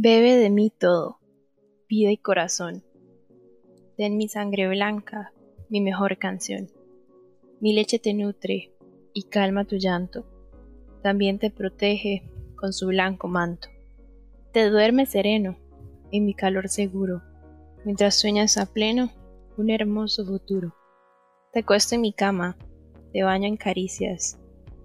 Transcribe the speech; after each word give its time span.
Bebe 0.00 0.36
de 0.36 0.48
mí 0.48 0.70
todo, 0.70 1.18
vida 1.88 2.12
y 2.12 2.18
corazón. 2.18 2.84
Ten 3.96 4.16
mi 4.16 4.28
sangre 4.28 4.68
blanca, 4.68 5.32
mi 5.68 5.80
mejor 5.80 6.18
canción. 6.18 6.70
Mi 7.58 7.72
leche 7.72 7.98
te 7.98 8.14
nutre 8.14 8.70
y 9.12 9.24
calma 9.24 9.64
tu 9.64 9.74
llanto. 9.74 10.24
También 11.02 11.40
te 11.40 11.50
protege 11.50 12.30
con 12.54 12.72
su 12.72 12.86
blanco 12.86 13.26
manto. 13.26 13.70
Te 14.52 14.70
duerme 14.70 15.04
sereno 15.04 15.58
en 16.12 16.26
mi 16.26 16.32
calor 16.32 16.68
seguro, 16.68 17.20
mientras 17.84 18.14
sueñas 18.14 18.56
a 18.56 18.66
pleno 18.66 19.10
un 19.56 19.68
hermoso 19.68 20.24
futuro. 20.24 20.76
Te 21.52 21.58
acuesto 21.58 21.96
en 21.96 22.02
mi 22.02 22.12
cama, 22.12 22.56
te 23.12 23.24
baño 23.24 23.48
en 23.48 23.56
caricias, 23.56 24.38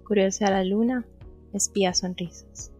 curiosa 0.08 0.50
la 0.50 0.64
luna, 0.64 1.06
espía 1.52 1.94
sonrisas. 1.94 2.73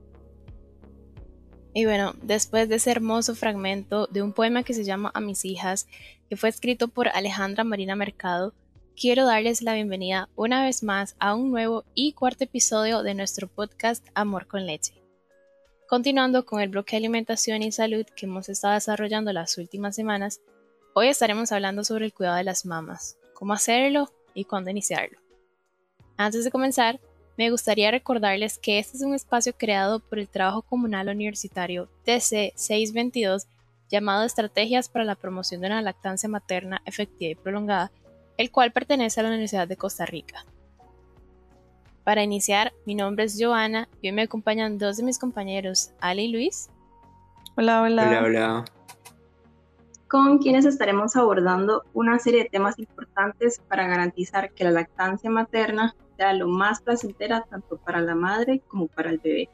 Y 1.77 1.87
bueno, 1.87 2.15
después 2.23 2.69
de 2.69 2.77
ese 2.77 2.93
hermoso 2.93 3.35
fragmento 3.35 4.07
de 4.07 4.23
un 4.23 4.33
poema 4.33 4.63
que 4.63 4.75
se 4.75 4.85
llama 4.85 5.11
A 5.13 5.21
mis 5.21 5.45
hijas, 5.45 5.89
que 6.29 6.37
fue 6.37 6.49
escrito 6.49 6.87
por 6.87 7.09
Alejandra 7.09 7.65
Marina 7.65 7.97
Mercado, 7.97 8.55
quiero 8.97 9.27
darles 9.27 9.61
la 9.61 9.75
bienvenida 9.75 10.29
una 10.37 10.65
vez 10.65 10.85
más 10.85 11.17
a 11.19 11.35
un 11.35 11.51
nuevo 11.51 11.85
y 11.93 12.13
cuarto 12.13 12.45
episodio 12.45 13.03
de 13.03 13.15
nuestro 13.15 13.49
podcast 13.49 14.07
Amor 14.15 14.47
con 14.47 14.67
leche. 14.67 14.95
Continuando 15.89 16.47
con 16.47 16.61
el 16.61 16.69
bloque 16.69 16.93
de 16.93 16.99
alimentación 16.99 17.61
y 17.65 17.73
salud 17.73 18.07
que 18.15 18.27
hemos 18.27 18.49
estado 18.49 18.75
desarrollando 18.75 19.33
las 19.33 19.59
últimas 19.59 19.97
semanas, 19.97 20.41
hoy 20.95 21.09
estaremos 21.09 21.51
hablando 21.51 21.83
sobre 21.83 22.05
el 22.05 22.15
cuidado 22.15 22.37
de 22.37 22.45
las 22.45 22.65
mamas, 22.67 23.19
cómo 23.35 23.53
hacerlo 23.53 24.13
y 24.33 24.45
cuándo 24.45 24.71
iniciarlo. 24.71 25.19
Antes 26.17 26.45
de 26.45 26.53
comenzar, 26.53 27.01
me 27.37 27.51
gustaría 27.51 27.91
recordarles 27.91 28.59
que 28.59 28.79
este 28.79 28.97
es 28.97 29.03
un 29.03 29.15
espacio 29.15 29.55
creado 29.57 30.01
por 30.01 30.19
el 30.19 30.29
Trabajo 30.29 30.63
Comunal 30.63 31.09
Universitario 31.09 31.89
TC 32.05 32.53
622 32.55 33.49
llamado 33.91 34.25
Estrategias 34.25 34.89
para 34.89 35.05
la 35.05 35.17
Promoción 35.17 35.61
de 35.61 35.67
una 35.69 35.83
Lactancia 35.83 36.29
Materna 36.29 36.81
Efectiva 36.85 37.33
y 37.33 37.35
Prolongada, 37.35 37.91
el 38.37 38.51
cual 38.51 38.73
pertenece 38.73 39.21
a 39.21 39.25
la 39.25 39.31
Universidad 39.31 39.69
de 39.69 39.77
Costa 39.77 40.07
Rica. 40.07 40.45
Para 42.05 42.23
iniciar, 42.23 42.73
mi 42.87 42.95
nombre 42.95 43.25
es 43.25 43.37
Joana 43.41 43.89
y 44.01 44.09
hoy 44.09 44.13
me 44.13 44.23
acompañan 44.23 44.79
dos 44.79 44.99
de 44.99 45.05
mis 45.05 45.19
compañeros, 45.19 45.91
Ali 46.01 46.25
y 46.25 46.33
Luis. 46.33 46.71
Hola, 47.57 47.83
hola. 47.83 48.09
Hola, 48.09 48.23
hola. 48.23 48.65
Con 50.09 50.39
quienes 50.39 50.67
estaremos 50.67 51.17
abordando 51.17 51.83
una 51.95 52.19
serie 52.19 52.45
de 52.45 52.51
temas 52.51 52.79
importantes 52.79 53.61
para 53.69 53.89
garantizar 53.89 54.53
que 54.53 54.65
la 54.65 54.71
lactancia 54.71 55.31
materna 55.31 55.97
sea 56.17 56.33
lo 56.33 56.49
más 56.49 56.81
placentera 56.83 57.45
tanto 57.49 57.77
para 57.79 58.01
la 58.01 58.15
madre 58.15 58.61
como 58.69 58.87
para 58.89 59.11
el 59.11 59.19
bebé. 59.19 59.49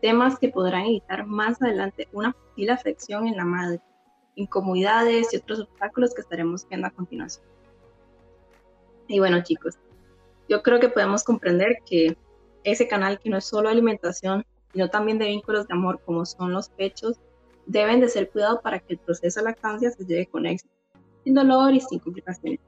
Temas 0.00 0.38
que 0.38 0.48
podrán 0.48 0.86
evitar 0.86 1.26
más 1.26 1.60
adelante 1.62 2.08
una 2.12 2.32
posible 2.32 2.72
afección 2.72 3.26
en 3.26 3.36
la 3.36 3.44
madre, 3.44 3.80
incomodidades 4.34 5.32
y 5.32 5.36
otros 5.36 5.60
obstáculos 5.60 6.14
que 6.14 6.22
estaremos 6.22 6.68
viendo 6.68 6.86
a 6.86 6.90
continuación. 6.90 7.46
Y 9.08 9.18
bueno 9.18 9.42
chicos, 9.42 9.78
yo 10.48 10.62
creo 10.62 10.80
que 10.80 10.88
podemos 10.88 11.24
comprender 11.24 11.78
que 11.86 12.16
ese 12.64 12.88
canal 12.88 13.18
que 13.18 13.30
no 13.30 13.38
es 13.38 13.44
solo 13.44 13.68
alimentación, 13.68 14.44
sino 14.72 14.88
también 14.88 15.18
de 15.18 15.26
vínculos 15.26 15.68
de 15.68 15.74
amor 15.74 16.00
como 16.04 16.24
son 16.24 16.52
los 16.52 16.68
pechos, 16.70 17.18
deben 17.66 18.00
de 18.00 18.08
ser 18.08 18.30
cuidados 18.30 18.60
para 18.62 18.80
que 18.80 18.94
el 18.94 18.98
proceso 18.98 19.40
de 19.40 19.44
lactancia 19.44 19.90
se 19.90 20.04
lleve 20.04 20.26
con 20.26 20.46
éxito, 20.46 20.72
sin 21.24 21.34
dolor 21.34 21.74
y 21.74 21.80
sin 21.80 21.98
complicaciones. 21.98 22.60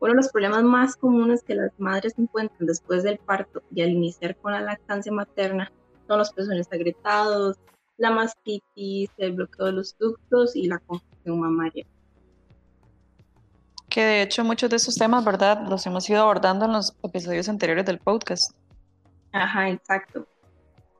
Uno 0.00 0.12
de 0.12 0.16
los 0.16 0.32
problemas 0.32 0.64
más 0.64 0.96
comunes 0.96 1.42
que 1.42 1.54
las 1.54 1.78
madres 1.78 2.14
encuentran 2.16 2.66
después 2.66 3.02
del 3.02 3.18
parto 3.18 3.62
y 3.70 3.82
al 3.82 3.90
iniciar 3.90 4.34
con 4.36 4.52
la 4.52 4.62
lactancia 4.62 5.12
materna 5.12 5.70
son 6.08 6.18
los 6.18 6.32
pezones 6.32 6.68
agrietados, 6.72 7.58
la 7.98 8.10
mastitis, 8.10 9.10
el 9.18 9.32
bloqueo 9.32 9.66
de 9.66 9.72
los 9.72 9.96
ductos 9.98 10.56
y 10.56 10.66
la 10.66 10.78
congestión 10.78 11.38
mamaria. 11.38 11.86
Que 13.90 14.02
de 14.02 14.22
hecho 14.22 14.42
muchos 14.42 14.70
de 14.70 14.76
esos 14.76 14.94
temas, 14.94 15.22
¿verdad? 15.22 15.68
Los 15.68 15.84
hemos 15.84 16.08
ido 16.08 16.22
abordando 16.22 16.64
en 16.64 16.72
los 16.72 16.96
episodios 17.02 17.50
anteriores 17.50 17.84
del 17.84 17.98
podcast. 17.98 18.52
Ajá, 19.32 19.68
exacto. 19.68 20.26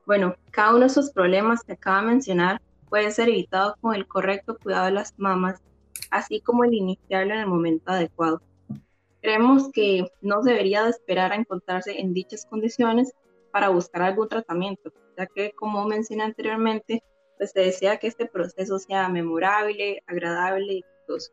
Bueno, 0.05 0.35
cada 0.51 0.71
uno 0.71 0.81
de 0.81 0.87
esos 0.87 1.09
problemas 1.09 1.63
que 1.63 1.73
acaba 1.73 2.01
de 2.01 2.07
mencionar 2.07 2.61
puede 2.87 3.09
ser 3.09 3.29
evitado 3.29 3.77
con 3.81 3.95
el 3.95 4.07
correcto 4.07 4.57
cuidado 4.59 4.85
de 4.85 4.91
las 4.91 5.17
mamas, 5.17 5.59
así 6.11 6.39
como 6.41 6.65
el 6.65 6.73
iniciarlo 6.75 7.33
en 7.33 7.39
el 7.39 7.47
momento 7.47 7.91
adecuado. 7.91 8.41
Creemos 9.21 9.69
que 9.71 10.07
no 10.21 10.41
debería 10.41 10.83
de 10.83 10.89
esperar 10.89 11.31
a 11.31 11.35
encontrarse 11.35 11.99
en 11.99 12.13
dichas 12.13 12.45
condiciones 12.45 13.13
para 13.51 13.69
buscar 13.69 14.01
algún 14.01 14.27
tratamiento, 14.27 14.91
ya 15.17 15.27
que 15.27 15.51
como 15.51 15.85
mencioné 15.85 16.23
anteriormente, 16.23 17.03
pues 17.37 17.51
se 17.51 17.61
desea 17.61 17.97
que 17.97 18.07
este 18.07 18.25
proceso 18.25 18.79
sea 18.79 19.09
memorable, 19.09 20.01
agradable 20.07 20.73
y 20.73 20.79
exitoso, 20.79 21.31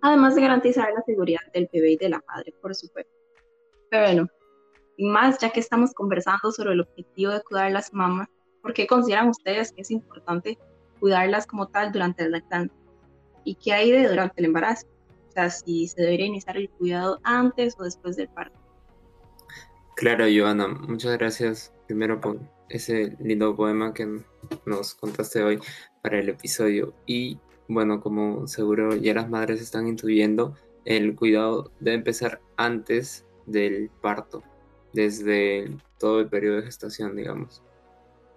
además 0.00 0.34
de 0.34 0.42
garantizar 0.42 0.92
la 0.92 1.02
seguridad 1.02 1.40
del 1.52 1.68
bebé 1.72 1.92
y 1.92 1.96
de 1.96 2.08
la 2.08 2.22
madre, 2.26 2.54
por 2.62 2.74
supuesto. 2.74 3.12
Pero 3.90 4.04
bueno, 4.04 4.28
y 4.96 5.06
más 5.06 5.38
ya 5.38 5.50
que 5.50 5.60
estamos 5.60 5.92
conversando 5.92 6.50
sobre 6.50 6.72
el 6.72 6.80
objetivo 6.80 7.32
de 7.32 7.42
cuidar 7.42 7.70
las 7.72 7.92
mamas, 7.92 8.28
¿por 8.62 8.72
qué 8.72 8.86
consideran 8.86 9.28
ustedes 9.28 9.72
que 9.72 9.82
es 9.82 9.90
importante 9.90 10.58
cuidarlas 10.98 11.46
como 11.46 11.68
tal 11.68 11.92
durante 11.92 12.24
la 12.24 12.38
lactancia? 12.38 12.76
¿Y 13.44 13.54
qué 13.54 13.72
hay 13.72 13.90
de 13.92 14.08
durante 14.08 14.40
el 14.40 14.46
embarazo? 14.46 14.86
Si 15.50 15.86
se 15.86 16.02
debería 16.02 16.26
iniciar 16.26 16.56
el 16.56 16.68
cuidado 16.70 17.20
antes 17.22 17.76
o 17.78 17.84
después 17.84 18.16
del 18.16 18.28
parto. 18.28 18.58
Claro, 19.96 20.26
Joana, 20.32 20.68
muchas 20.68 21.16
gracias 21.18 21.72
primero 21.86 22.20
por 22.20 22.38
ese 22.68 23.16
lindo 23.20 23.56
poema 23.56 23.92
que 23.94 24.20
nos 24.66 24.94
contaste 24.94 25.42
hoy 25.42 25.58
para 26.02 26.18
el 26.18 26.28
episodio. 26.28 26.94
Y 27.06 27.38
bueno, 27.68 28.00
como 28.00 28.46
seguro 28.46 28.94
ya 28.94 29.14
las 29.14 29.28
madres 29.28 29.60
están 29.60 29.88
intuyendo, 29.88 30.54
el 30.84 31.14
cuidado 31.14 31.72
debe 31.80 31.96
empezar 31.96 32.40
antes 32.56 33.26
del 33.46 33.90
parto, 34.00 34.42
desde 34.92 35.76
todo 35.98 36.20
el 36.20 36.28
periodo 36.28 36.56
de 36.56 36.62
gestación, 36.62 37.16
digamos. 37.16 37.62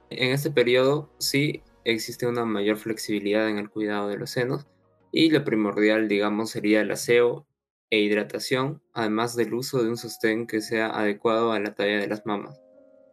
En 0.09 0.31
este 0.31 0.51
periodo 0.51 1.09
sí 1.17 1.61
existe 1.85 2.27
una 2.27 2.45
mayor 2.45 2.77
flexibilidad 2.77 3.47
en 3.49 3.57
el 3.57 3.69
cuidado 3.69 4.09
de 4.09 4.17
los 4.17 4.31
senos, 4.31 4.67
y 5.11 5.29
lo 5.29 5.43
primordial, 5.43 6.07
digamos, 6.07 6.51
sería 6.51 6.81
el 6.81 6.91
aseo 6.91 7.45
e 7.89 7.99
hidratación, 7.99 8.81
además 8.93 9.35
del 9.35 9.53
uso 9.53 9.83
de 9.83 9.89
un 9.89 9.97
sostén 9.97 10.47
que 10.47 10.61
sea 10.61 10.87
adecuado 10.87 11.51
a 11.51 11.59
la 11.59 11.75
talla 11.75 11.99
de 11.99 12.07
las 12.07 12.25
mamas. 12.25 12.61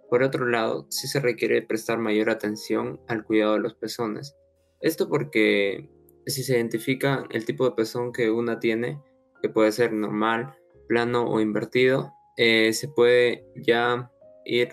Por 0.09 0.23
otro 0.23 0.47
lado, 0.47 0.87
sí 0.91 1.09
se 1.09 1.21
requiere 1.21 1.61
prestar 1.63 1.99
mayor 1.99 2.31
atención 2.31 3.01
al 3.09 3.25
cuidado 3.25 3.55
de 3.55 3.61
los 3.61 3.75
pezones. 3.75 4.37
Esto 4.81 5.09
porque 5.09 5.91
si 6.27 6.45
se 6.45 6.55
identifica 6.55 7.25
el 7.31 7.45
tipo 7.45 7.65
de 7.65 7.73
pezón 7.73 8.13
que 8.13 8.31
una 8.31 8.61
tiene, 8.61 9.03
que 9.43 9.49
puede 9.49 9.73
ser 9.73 9.93
normal, 9.93 10.55
plano 10.87 11.29
o 11.29 11.41
invertido, 11.41 12.13
eh, 12.37 12.73
se 12.73 12.89
puede 12.89 13.45
ya 13.57 14.11
ir 14.45 14.69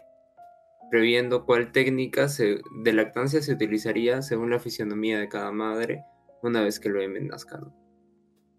previendo 0.92 1.46
cuál 1.46 1.72
técnica 1.72 2.28
de 2.28 2.94
lactancia 2.94 3.42
se 3.42 3.52
utilizaría 3.52 4.22
según 4.22 4.52
la 4.52 4.60
fisionomía 4.60 5.20
de 5.20 5.28
cada 5.28 5.52
madre 5.52 6.04
una 6.48 6.62
vez 6.62 6.80
que 6.80 6.90
lo 6.90 7.00
bebé 7.00 7.22
nazca. 7.22 7.60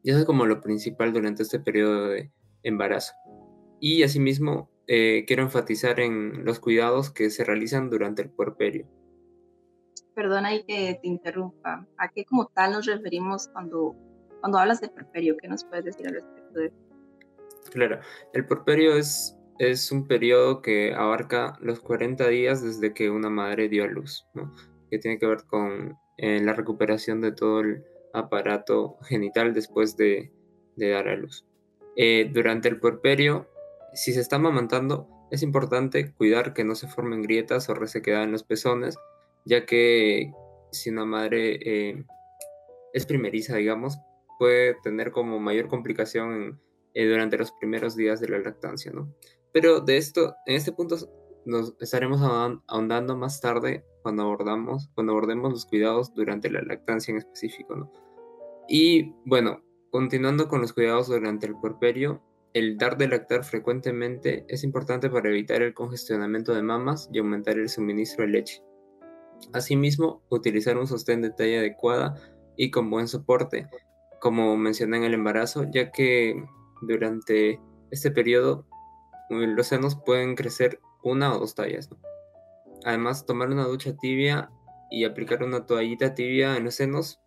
Y 0.02 0.10
eso 0.10 0.20
es 0.20 0.24
como 0.24 0.47
lo 0.47 0.60
principal 0.60 1.12
durante 1.12 1.42
este 1.42 1.58
periodo 1.58 2.08
de 2.08 2.30
embarazo. 2.62 3.14
Y 3.80 4.02
asimismo, 4.02 4.70
eh, 4.86 5.24
quiero 5.26 5.42
enfatizar 5.42 6.00
en 6.00 6.44
los 6.44 6.60
cuidados 6.60 7.10
que 7.10 7.30
se 7.30 7.44
realizan 7.44 7.91
durante 7.91 8.22
el 8.22 8.30
puerperio. 8.30 8.86
Perdona 10.14 10.54
y 10.54 10.64
que 10.64 10.98
te 11.00 11.08
interrumpa. 11.08 11.86
¿A 11.98 12.08
qué 12.08 12.24
como 12.24 12.47
tal 12.47 12.72
nos 12.72 12.86
referimos 12.86 13.48
cuando, 13.48 13.94
cuando 14.41 14.58
hablas 14.58 14.80
de 14.80 14.88
puerperio? 14.88 15.36
¿Qué 15.36 15.48
nos 15.48 15.65
puedes 15.65 15.84
decir 15.84 16.06
al 16.06 16.15
respecto 16.15 16.59
de 16.59 16.66
eso? 16.66 16.77
Claro, 17.72 18.00
el 18.32 18.47
puerperio 18.47 18.97
es, 18.97 19.36
es 19.59 19.91
un 19.91 20.06
periodo 20.06 20.62
que 20.62 20.94
abarca 20.94 21.59
los 21.60 21.80
40 21.80 22.28
días 22.28 22.62
desde 22.62 22.94
que 22.94 23.10
una 23.10 23.28
madre 23.28 23.68
dio 23.68 23.84
a 23.84 23.89
luz, 23.89 24.27
¿no? 24.34 24.54
que 24.91 24.98
tiene 24.98 25.18
que 25.18 25.27
ver 25.27 25.44
con 25.47 25.98
en 26.16 26.47
la 26.47 26.53
recuperación 26.53 27.21
de 27.21 27.33
todo 27.33 27.60
el 27.60 27.84
aparato 28.13 28.97
genital 29.03 29.53
después 29.53 29.97
de, 29.97 30.33
dar 30.77 31.09
a 31.09 31.16
luz. 31.16 31.45
Eh, 31.97 32.30
durante 32.33 32.68
el 32.68 32.78
puerperio, 32.78 33.48
si 33.95 34.13
se 34.13 34.21
está 34.21 34.36
amamantando, 34.36 35.09
es 35.30 35.42
importante 35.42 36.13
cuidar 36.13 36.54
que 36.54 36.65
no 36.65 36.74
se 36.74 36.89
formen 36.89 37.22
grietas 37.22 37.68
o 37.68 37.74
resequedad 37.74 38.22
en 38.22 38.33
los 38.33 38.45
pezones, 38.45 38.97
ya 39.45 39.66
que 39.66 40.33
si 40.71 40.91
una 40.91 41.04
madre 41.04 41.59
eh, 41.63 42.04
es 42.92 43.07
primeriza, 43.07 43.57
digamos, 43.57 43.98
puede 44.39 44.74
tener 44.83 45.10
como 45.10 45.41
mayor 45.41 45.68
complicación 45.68 46.60
eh, 46.95 47.07
durante 47.07 47.39
los 47.39 47.53
primeros 47.53 47.97
días 47.97 48.21
de 48.21 48.28
la 48.28 48.39
lactancia, 48.39 48.92
¿no? 48.92 49.13
Pero 49.53 49.80
de 49.80 49.97
esto, 49.97 50.34
en 50.47 50.57
este 50.57 50.72
punto 50.72 50.97
nos 51.47 51.74
estaremos 51.80 52.21
ahondando 52.66 53.16
más 53.16 53.41
tarde 53.41 53.84
cuando 54.06 54.22
abordamos, 54.22 54.88
cuando 54.94 55.14
abordemos 55.14 55.50
los 55.50 55.66
cuidados 55.66 56.14
durante 56.14 56.48
la 56.48 56.62
lactancia 56.62 57.10
en 57.10 57.18
específico, 57.18 57.74
¿no? 57.74 57.92
Y 58.68 59.12
bueno, 59.24 59.64
continuando 59.91 60.47
con 60.47 60.60
los 60.60 60.72
cuidados 60.72 61.08
durante 61.08 61.48
el 61.48 61.56
puerperio, 61.56 62.22
el 62.54 62.78
dar 62.78 62.97
de 62.97 63.08
lactar 63.08 63.42
frecuentemente 63.42 64.44
es 64.47 64.62
importante 64.62 65.10
para 65.10 65.28
evitar 65.28 65.60
el 65.60 65.74
congestionamiento 65.74 66.54
de 66.54 66.62
mamas 66.62 67.10
y 67.12 67.18
aumentar 67.18 67.58
el 67.58 67.68
suministro 67.68 68.24
de 68.24 68.30
leche. 68.30 68.62
Asimismo, 69.53 70.22
utilizar 70.28 70.78
un 70.78 70.86
sostén 70.86 71.20
de 71.20 71.30
talla 71.30 71.58
adecuada 71.58 72.14
y 72.56 72.70
con 72.70 72.91
buen 72.91 73.08
soporte, 73.08 73.66
como 74.20 74.56
mencioné 74.56 74.98
en 74.98 75.03
el 75.03 75.14
embarazo, 75.14 75.64
ya 75.68 75.91
que 75.91 76.41
durante 76.80 77.60
este 77.91 78.12
periodo 78.12 78.68
eh, 79.30 79.48
los 79.48 79.66
senos 79.66 79.97
pueden 79.97 80.36
crecer 80.36 80.78
una 81.03 81.34
o 81.34 81.41
dos 81.41 81.56
tallas. 81.56 81.91
Además, 82.84 83.27
tomar 83.27 83.49
una 83.49 83.65
ducha 83.65 83.97
tibia 83.97 84.51
y 84.91 85.05
aplicar 85.05 85.43
una 85.43 85.67
toallita 85.67 86.15
tibia 86.15 86.57
en 86.57 86.65
los 86.65 86.75
senos 86.75 87.21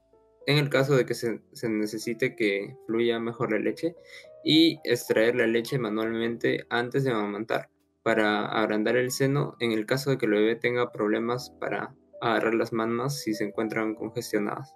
en 0.50 0.57
el 0.57 0.69
caso 0.69 0.96
de 0.96 1.06
que 1.06 1.13
se, 1.13 1.42
necesite 1.69 2.36
que 2.36 2.75
fluya 2.88 3.19
mejor 3.19 3.51
la 3.51 3.60
leche 3.60 3.96
y 4.44 4.80
extraer 4.84 5.36
la 5.36 5.46
leche 5.46 5.78
manualmente 5.78 6.66
antes 6.69 7.04
de 7.04 7.12
amamantar 7.12 7.69
para 8.04 8.48
agrandar 8.48 8.96
el 8.96 9.12
seno 9.12 9.56
en 9.60 9.74
el 9.74 9.86
caso 9.86 10.10
de 10.10 10.18
que 10.18 10.25
el 10.25 10.31
bebé 10.31 10.56
tenga 10.56 10.92
problemas 10.92 11.51
para 11.60 11.94
agarrar 12.22 12.56
las 12.56 12.74
manos 12.74 13.19
si 13.19 13.34
se 13.34 13.44
encuentran 13.44 13.94
congestionadas. 13.94 14.74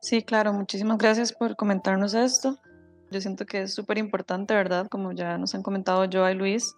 Sí, 0.00 0.22
claro, 0.22 0.52
muchísimas 0.52 0.98
gracias 0.98 1.32
por 1.32 1.56
comentarnos 1.56 2.14
esto. 2.14 2.58
Yo 3.10 3.20
siento 3.20 3.44
que 3.44 3.62
es 3.62 3.74
súper 3.74 3.98
importante, 3.98 4.54
¿verdad? 4.54 4.88
Como 4.88 5.12
ya 5.12 5.36
nos 5.36 5.54
han 5.54 5.62
comentado 5.62 6.06
yo 6.06 6.28
y 6.30 6.34
Luis, 6.34 6.74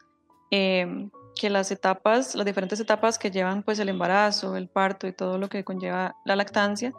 em, 0.50 1.10
que 1.36 1.50
las 1.50 1.70
etapas, 1.70 2.34
las 2.34 2.46
diferentes 2.46 2.80
etapas 2.80 3.18
que 3.18 3.30
llevan 3.30 3.62
pues 3.62 3.78
el 3.78 3.88
embarazo, 3.88 4.56
el 4.56 4.68
parto 4.68 5.06
y 5.06 5.12
todo 5.12 5.38
lo 5.38 5.48
que 5.48 5.64
conlleva 5.64 6.14
la 6.24 6.36
lactancia, 6.36 6.92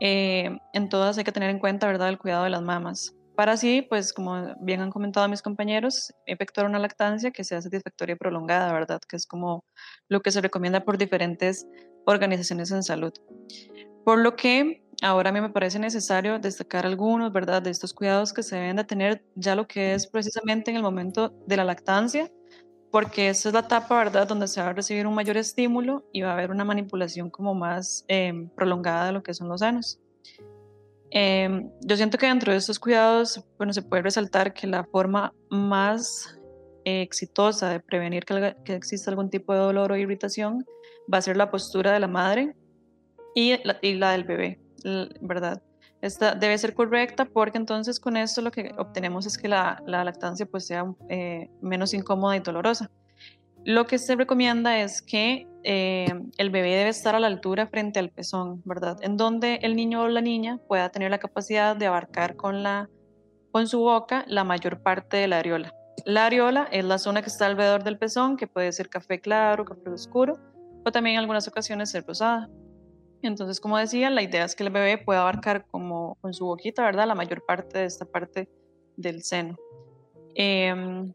eh, 0.00 0.58
en 0.72 0.88
todas 0.88 1.18
hay 1.18 1.24
que 1.24 1.32
tener 1.32 1.50
en 1.50 1.58
cuenta, 1.58 1.86
¿verdad?, 1.86 2.08
el 2.08 2.18
cuidado 2.18 2.44
de 2.44 2.50
las 2.50 2.62
mamas. 2.62 3.14
Para 3.36 3.52
así, 3.52 3.82
pues 3.82 4.12
como 4.12 4.54
bien 4.60 4.80
han 4.80 4.90
comentado 4.90 5.28
mis 5.28 5.42
compañeros, 5.42 6.12
efectuar 6.26 6.66
una 6.66 6.78
lactancia 6.78 7.32
que 7.32 7.42
sea 7.44 7.60
satisfactoria 7.60 8.14
y 8.14 8.16
prolongada, 8.16 8.72
¿verdad? 8.72 9.00
Que 9.08 9.16
es 9.16 9.26
como 9.26 9.64
lo 10.08 10.20
que 10.20 10.30
se 10.30 10.40
recomienda 10.40 10.84
por 10.84 10.98
diferentes 10.98 11.66
organizaciones 12.06 12.70
en 12.70 12.82
salud. 12.84 13.12
Por 14.04 14.18
lo 14.18 14.36
que 14.36 14.84
ahora 15.02 15.30
a 15.30 15.32
mí 15.32 15.40
me 15.40 15.50
parece 15.50 15.78
necesario 15.78 16.38
destacar 16.38 16.86
algunos, 16.86 17.32
¿verdad?, 17.32 17.62
de 17.62 17.70
estos 17.70 17.92
cuidados 17.92 18.32
que 18.32 18.42
se 18.42 18.56
deben 18.56 18.76
de 18.76 18.84
tener 18.84 19.24
ya 19.34 19.56
lo 19.56 19.66
que 19.66 19.94
es 19.94 20.06
precisamente 20.06 20.70
en 20.70 20.76
el 20.76 20.82
momento 20.82 21.34
de 21.46 21.56
la 21.56 21.64
lactancia, 21.64 22.30
porque 22.94 23.28
esa 23.28 23.48
es 23.48 23.52
la 23.52 23.58
etapa, 23.58 23.98
¿verdad?, 23.98 24.28
donde 24.28 24.46
se 24.46 24.60
va 24.60 24.68
a 24.68 24.72
recibir 24.72 25.04
un 25.04 25.16
mayor 25.16 25.36
estímulo 25.36 26.04
y 26.12 26.22
va 26.22 26.30
a 26.30 26.34
haber 26.34 26.52
una 26.52 26.64
manipulación 26.64 27.28
como 27.28 27.52
más 27.52 28.04
em, 28.06 28.48
prolongada 28.50 29.06
de 29.06 29.12
lo 29.12 29.20
que 29.20 29.34
son 29.34 29.48
los 29.48 29.58
senos. 29.58 29.98
Em, 31.10 31.72
yo 31.80 31.96
siento 31.96 32.18
que 32.18 32.26
dentro 32.26 32.52
de 32.52 32.58
estos 32.58 32.78
cuidados, 32.78 33.44
bueno, 33.58 33.72
se 33.72 33.82
puede 33.82 34.02
resaltar 34.02 34.54
que 34.54 34.68
la 34.68 34.84
forma 34.84 35.34
más 35.50 36.38
exitosa 36.84 37.68
de 37.68 37.80
prevenir 37.80 38.24
que, 38.24 38.54
que, 38.64 38.76
exista 38.76 39.10
algún 39.10 39.28
tipo 39.28 39.52
de 39.52 39.58
dolor 39.58 39.90
o 39.90 39.96
irritación 39.96 40.64
va 41.12 41.18
a 41.18 41.22
ser 41.22 41.36
la 41.36 41.50
postura 41.50 41.90
de 41.90 41.98
la 41.98 42.06
madre 42.06 42.54
y 43.34 43.60
la, 43.64 43.76
y 43.82 43.94
la 43.94 44.12
del 44.12 44.22
bebé, 44.22 44.60
¿verdad? 45.20 45.60
Esta 46.04 46.34
debe 46.34 46.58
ser 46.58 46.74
correcta 46.74 47.24
porque 47.24 47.56
entonces 47.56 47.98
con 47.98 48.18
esto 48.18 48.42
lo 48.42 48.50
que 48.50 48.74
obtenemos 48.76 49.24
es 49.24 49.38
que 49.38 49.48
la, 49.48 49.82
lactancia 49.86 50.44
pues 50.44 50.66
sea 50.66 50.84
eh, 51.08 51.48
menos 51.62 51.94
incómoda 51.94 52.36
y 52.36 52.40
dolorosa. 52.40 52.90
Lo 53.64 53.86
que 53.86 53.96
se 53.96 54.14
recomienda 54.14 54.78
es 54.80 55.00
que 55.00 55.48
eh, 55.62 56.12
el 56.36 56.50
bebé 56.50 56.76
debe 56.76 56.90
estar 56.90 57.14
a 57.14 57.20
la 57.20 57.26
altura 57.26 57.68
frente 57.68 58.00
al 58.00 58.10
pezón, 58.10 58.60
¿verdad? 58.66 58.98
En 59.00 59.16
donde 59.16 59.60
el 59.62 59.76
niño 59.76 60.02
o 60.02 60.08
la 60.08 60.20
niña 60.20 60.58
pueda 60.68 60.90
tener 60.90 61.10
la 61.10 61.16
capacidad 61.16 61.74
de 61.74 61.86
abarcar 61.86 62.36
con, 62.36 62.62
la, 62.62 62.90
con 63.50 63.66
su 63.66 63.78
boca 63.78 64.26
la 64.28 64.44
mayor 64.44 64.82
parte 64.82 65.16
de 65.16 65.26
la 65.26 65.38
areola. 65.38 65.72
La 66.04 66.26
areola 66.26 66.68
es 66.70 66.84
la 66.84 66.98
zona 66.98 67.22
que 67.22 67.30
está 67.30 67.46
alrededor 67.46 67.82
del 67.82 67.96
pezón, 67.96 68.36
que 68.36 68.46
puede 68.46 68.70
ser 68.72 68.90
café 68.90 69.22
claro, 69.22 69.64
café 69.64 69.88
oscuro, 69.88 70.38
o 70.84 70.92
también 70.92 71.14
en 71.14 71.20
algunas 71.20 71.48
ocasiones 71.48 71.88
ser 71.88 72.04
rosada. 72.06 72.50
Entonces, 73.26 73.60
como 73.60 73.78
decía, 73.78 74.10
la 74.10 74.22
idea 74.22 74.44
es 74.44 74.54
que 74.54 74.64
el 74.64 74.70
bebé 74.70 74.98
pueda 74.98 75.20
abarcar 75.20 75.66
como 75.66 76.16
con 76.20 76.34
su 76.34 76.46
boquita, 76.46 76.82
¿verdad? 76.82 77.06
La 77.06 77.14
mayor 77.14 77.44
parte 77.44 77.78
de 77.78 77.84
esta 77.86 78.04
parte 78.04 78.48
del 78.96 79.22
seno. 79.22 79.56
Em, 80.34 81.12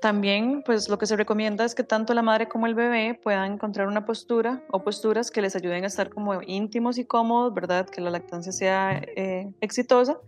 también, 0.00 0.62
pues 0.64 0.88
lo 0.88 0.98
que 0.98 1.06
se 1.06 1.16
recomienda 1.16 1.64
es 1.64 1.74
que 1.74 1.84
tanto 1.84 2.14
la 2.14 2.22
madre 2.22 2.48
como 2.48 2.66
el 2.66 2.74
bebé 2.74 3.18
puedan 3.22 3.52
encontrar 3.52 3.88
una 3.88 4.04
postura 4.04 4.62
o 4.70 4.82
posturas 4.82 5.30
que 5.30 5.42
les 5.42 5.54
ayuden 5.54 5.84
a 5.84 5.86
estar 5.86 6.10
como 6.10 6.40
íntimos 6.42 6.98
y 6.98 7.04
cómodos, 7.04 7.52
¿verdad? 7.52 7.88
Que 7.88 8.00
la 8.00 8.10
lactancia 8.10 8.52
sea 8.52 9.02
eh, 9.16 9.52
exitosa. 9.60 10.18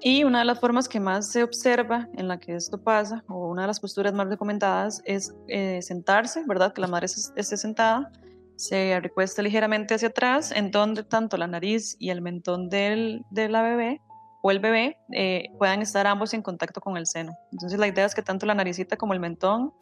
Y 0.00 0.24
una 0.24 0.40
de 0.40 0.44
las 0.44 0.60
formas 0.60 0.88
que 0.88 1.00
más 1.00 1.30
se 1.30 1.42
observa 1.42 2.08
en 2.14 2.28
la 2.28 2.38
que 2.38 2.54
esto 2.54 2.78
pasa, 2.78 3.24
o 3.26 3.48
una 3.48 3.62
de 3.62 3.68
las 3.68 3.80
posturas 3.80 4.12
más 4.12 4.28
recomendadas, 4.28 5.00
es 5.06 5.34
eh, 5.48 5.80
sentarse, 5.80 6.44
¿verdad? 6.46 6.72
Que 6.72 6.82
la 6.82 6.88
madre 6.88 7.06
esté 7.06 7.56
sentada 7.56 8.12
se 8.56 9.00
recuesta 9.00 9.42
ligeramente 9.42 9.94
hacia 9.94 10.08
atrás, 10.08 10.52
en 10.52 10.70
donde 10.70 11.02
tanto 11.02 11.36
la 11.36 11.46
nariz 11.46 11.96
y 11.98 12.10
el 12.10 12.22
mentón 12.22 12.68
del, 12.68 13.24
de 13.30 13.48
la 13.48 13.62
bebé 13.62 14.00
o 14.42 14.50
el 14.50 14.58
bebé 14.58 14.98
eh, 15.12 15.46
puedan 15.58 15.80
estar 15.80 16.06
ambos 16.06 16.34
en 16.34 16.42
contacto 16.42 16.80
con 16.80 16.96
el 16.96 17.06
seno. 17.06 17.32
Entonces 17.50 17.78
la 17.78 17.88
idea 17.88 18.04
es 18.04 18.14
que 18.14 18.22
tanto 18.22 18.44
la 18.44 18.54
naricita 18.54 18.96
como 18.96 19.14
el 19.14 19.20
mentón 19.20 19.72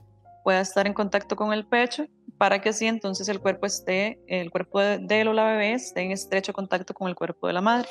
pueda 0.45 0.61
estar 0.61 0.87
en 0.87 0.95
contacto 0.95 1.35
con 1.35 1.53
el 1.53 1.67
pecho 1.67 2.07
para 2.39 2.61
que 2.61 2.69
así 2.69 2.87
entonces 2.87 3.29
el 3.29 3.41
cuerpo 3.41 3.67
esté, 3.67 4.21
el 4.29 4.51
cuerpo 4.51 4.81
de, 4.81 5.21
él 5.21 5.29
o 5.29 5.33
la 5.33 5.47
bebé 5.47 5.73
esté 5.75 6.03
en 6.03 6.13
estrecho 6.13 6.53
contacto 6.53 6.95
con 6.95 7.09
el 7.09 7.17
cuerpo 7.17 7.49
de 7.49 7.53
la 7.53 7.61
madre. 7.61 7.89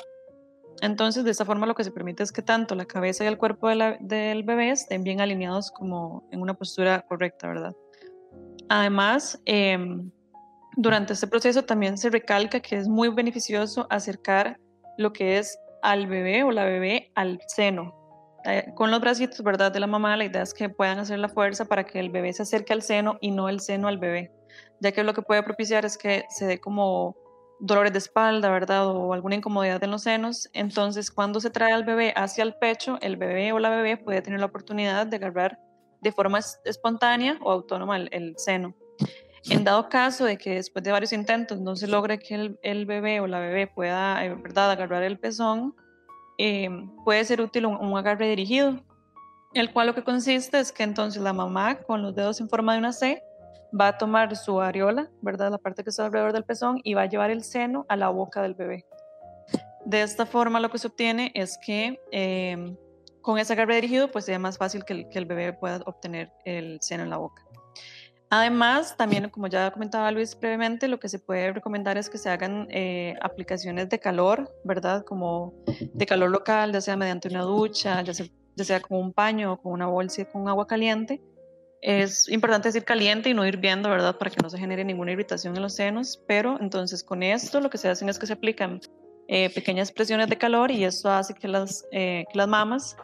Entonces 0.80 1.24
de 1.24 1.30
esta 1.30 1.44
forma 1.44 1.66
lo 1.66 1.74
que 1.74 1.84
se 1.84 1.90
permite 1.90 2.22
es 2.22 2.32
que 2.32 2.40
tanto 2.40 2.74
la 2.74 2.86
cabeza 2.86 3.22
y 3.24 3.26
el 3.26 3.36
cuerpo 3.36 3.68
del 3.68 4.42
bebé 4.42 4.70
estén 4.70 5.04
bien 5.04 5.20
alineados 5.20 5.70
como 5.70 6.26
en 6.32 6.40
una 6.40 6.54
postura 6.54 7.04
correcta, 7.06 7.48
¿verdad? 7.48 7.74
Además, 8.70 9.38
eh, 9.44 9.78
durante 10.76 11.12
este 11.12 11.26
proceso 11.26 11.64
también 11.64 11.98
se 11.98 12.10
recalca 12.10 12.60
que 12.60 12.76
es 12.76 12.88
muy 12.88 13.08
beneficioso 13.08 13.86
acercar 13.90 14.58
lo 14.96 15.12
que 15.12 15.38
es 15.38 15.58
al 15.82 16.06
bebé 16.06 16.44
o 16.44 16.50
la 16.50 16.64
bebé 16.64 17.10
al 17.14 17.40
seno. 17.46 17.94
Eh, 18.44 18.72
con 18.74 18.90
los 18.90 19.00
bracitos, 19.00 19.42
¿verdad? 19.42 19.70
De 19.70 19.80
la 19.80 19.86
mamá, 19.86 20.16
la 20.16 20.24
idea 20.24 20.42
es 20.42 20.54
que 20.54 20.68
puedan 20.68 20.98
hacer 20.98 21.18
la 21.18 21.28
fuerza 21.28 21.66
para 21.66 21.84
que 21.84 22.00
el 22.00 22.10
bebé 22.10 22.32
se 22.32 22.42
acerque 22.42 22.72
al 22.72 22.82
seno 22.82 23.18
y 23.20 23.30
no 23.30 23.48
el 23.48 23.60
seno 23.60 23.86
al 23.88 23.98
bebé, 23.98 24.32
ya 24.80 24.92
que 24.92 25.04
lo 25.04 25.14
que 25.14 25.22
puede 25.22 25.42
propiciar 25.42 25.84
es 25.84 25.96
que 25.96 26.24
se 26.28 26.46
dé 26.46 26.60
como 26.60 27.16
dolores 27.60 27.92
de 27.92 27.98
espalda, 27.98 28.50
¿verdad? 28.50 28.88
O 28.88 29.12
alguna 29.12 29.36
incomodidad 29.36 29.82
en 29.84 29.92
los 29.92 30.02
senos. 30.02 30.48
Entonces, 30.54 31.10
cuando 31.12 31.38
se 31.38 31.50
trae 31.50 31.72
al 31.72 31.84
bebé 31.84 32.12
hacia 32.16 32.42
el 32.42 32.54
pecho, 32.54 32.98
el 33.00 33.16
bebé 33.16 33.52
o 33.52 33.60
la 33.60 33.70
bebé 33.70 33.96
puede 33.96 34.22
tener 34.22 34.40
la 34.40 34.46
oportunidad 34.46 35.06
de 35.06 35.16
agarrar 35.16 35.58
de 36.00 36.10
forma 36.10 36.40
espontánea 36.64 37.38
o 37.42 37.52
autónoma 37.52 37.96
el 37.96 38.34
seno. 38.36 38.74
En 39.50 39.64
dado 39.64 39.88
caso 39.88 40.24
de 40.24 40.38
que 40.38 40.54
después 40.54 40.84
de 40.84 40.92
varios 40.92 41.12
intentos 41.12 41.60
no 41.60 41.74
se 41.74 41.88
logre 41.88 42.18
que 42.18 42.56
el, 42.62 42.86
bebé 42.86 43.20
o 43.20 43.26
la 43.26 43.40
bebé 43.40 43.66
pueda 43.66 44.24
eh, 44.24 44.34
¿verdad? 44.34 44.70
agarrar 44.70 45.02
el 45.02 45.18
pezón, 45.18 45.74
eh, 46.38 46.68
puede 47.04 47.24
ser 47.24 47.40
útil 47.40 47.66
un, 47.66 47.96
agarre 47.96 48.28
dirigido, 48.28 48.80
el 49.54 49.72
cual 49.72 49.88
lo 49.88 49.94
que 49.94 50.04
consiste 50.04 50.60
es 50.60 50.70
que 50.70 50.84
entonces 50.84 51.22
la 51.22 51.32
mamá 51.32 51.76
con 51.82 52.02
los 52.02 52.14
dedos 52.14 52.40
en 52.40 52.48
forma 52.48 52.72
de 52.72 52.78
una 52.78 52.92
C 52.92 53.22
va 53.78 53.88
a 53.88 53.98
tomar 53.98 54.36
su 54.36 54.60
areola, 54.60 55.10
¿verdad? 55.22 55.50
la 55.50 55.58
parte 55.58 55.82
que 55.82 55.90
está 55.90 56.06
alrededor 56.06 56.32
del 56.32 56.44
pezón, 56.44 56.80
y 56.84 56.94
va 56.94 57.02
a 57.02 57.06
llevar 57.06 57.30
el 57.30 57.42
seno 57.42 57.84
a 57.88 57.96
la 57.96 58.10
boca 58.10 58.42
del 58.42 58.54
bebé. 58.54 58.86
De 59.84 60.02
esta 60.02 60.24
forma 60.24 60.60
lo 60.60 60.70
que 60.70 60.78
se 60.78 60.86
obtiene 60.86 61.32
es 61.34 61.58
que 61.58 62.00
eh, 62.12 62.76
con 63.20 63.38
ese 63.38 63.54
agarre 63.54 63.74
dirigido 63.74 64.08
pues 64.08 64.24
sea 64.24 64.38
más 64.38 64.56
fácil 64.56 64.84
que 64.84 65.06
el 65.12 65.26
bebé 65.26 65.52
pueda 65.52 65.80
obtener 65.86 66.30
el 66.44 66.80
seno 66.80 67.02
en 67.02 67.10
la 67.10 67.16
boca. 67.16 67.42
Además, 68.34 68.96
también, 68.96 69.28
como 69.28 69.46
ya 69.46 69.70
comentaba 69.70 70.10
Luis 70.10 70.34
previamente, 70.34 70.88
lo 70.88 70.98
que 70.98 71.10
se 71.10 71.18
puede 71.18 71.52
recomendar 71.52 71.98
es 71.98 72.08
que 72.08 72.16
se 72.16 72.30
hagan 72.30 72.66
eh, 72.70 73.14
aplicaciones 73.20 73.90
de 73.90 73.98
calor, 73.98 74.50
¿verdad? 74.64 75.04
Como 75.04 75.52
de 75.92 76.06
calor 76.06 76.30
local, 76.30 76.72
ya 76.72 76.80
sea 76.80 76.96
mediante 76.96 77.28
una 77.28 77.42
ducha, 77.42 78.00
ya 78.00 78.14
sea, 78.64 78.80
con 78.80 78.98
un 78.98 79.12
paño 79.12 79.60
con 79.60 79.72
una 79.72 79.86
bolsa 79.86 80.24
con 80.24 80.48
agua 80.48 80.66
caliente. 80.66 81.20
Es 81.82 82.26
importante 82.30 82.68
decir 82.68 82.84
caliente 82.84 83.28
y 83.28 83.34
no 83.34 83.46
hirviendo, 83.46 83.90
¿verdad? 83.90 84.16
Para 84.16 84.30
que 84.30 84.40
no 84.42 84.48
se 84.48 84.56
genere 84.56 84.82
ninguna 84.82 85.12
irritación 85.12 85.54
en 85.54 85.60
los 85.60 85.74
senos. 85.74 86.18
Pero 86.26 86.56
entonces 86.58 87.04
con 87.04 87.22
esto 87.22 87.60
lo 87.60 87.68
que 87.68 87.76
se 87.76 87.90
hacen 87.90 88.08
es 88.08 88.18
que 88.18 88.26
se 88.26 88.32
aplican 88.32 88.80
eh, 89.28 89.50
pequeñas 89.50 89.92
presiones 89.92 90.28
de 90.28 90.38
calor 90.38 90.70
y 90.70 90.84
esto 90.84 91.10
hace 91.10 91.34
que 91.34 91.48
las, 91.48 91.84
eh, 91.92 92.24
que 92.32 92.38
las 92.38 92.48
mamas 92.48 92.96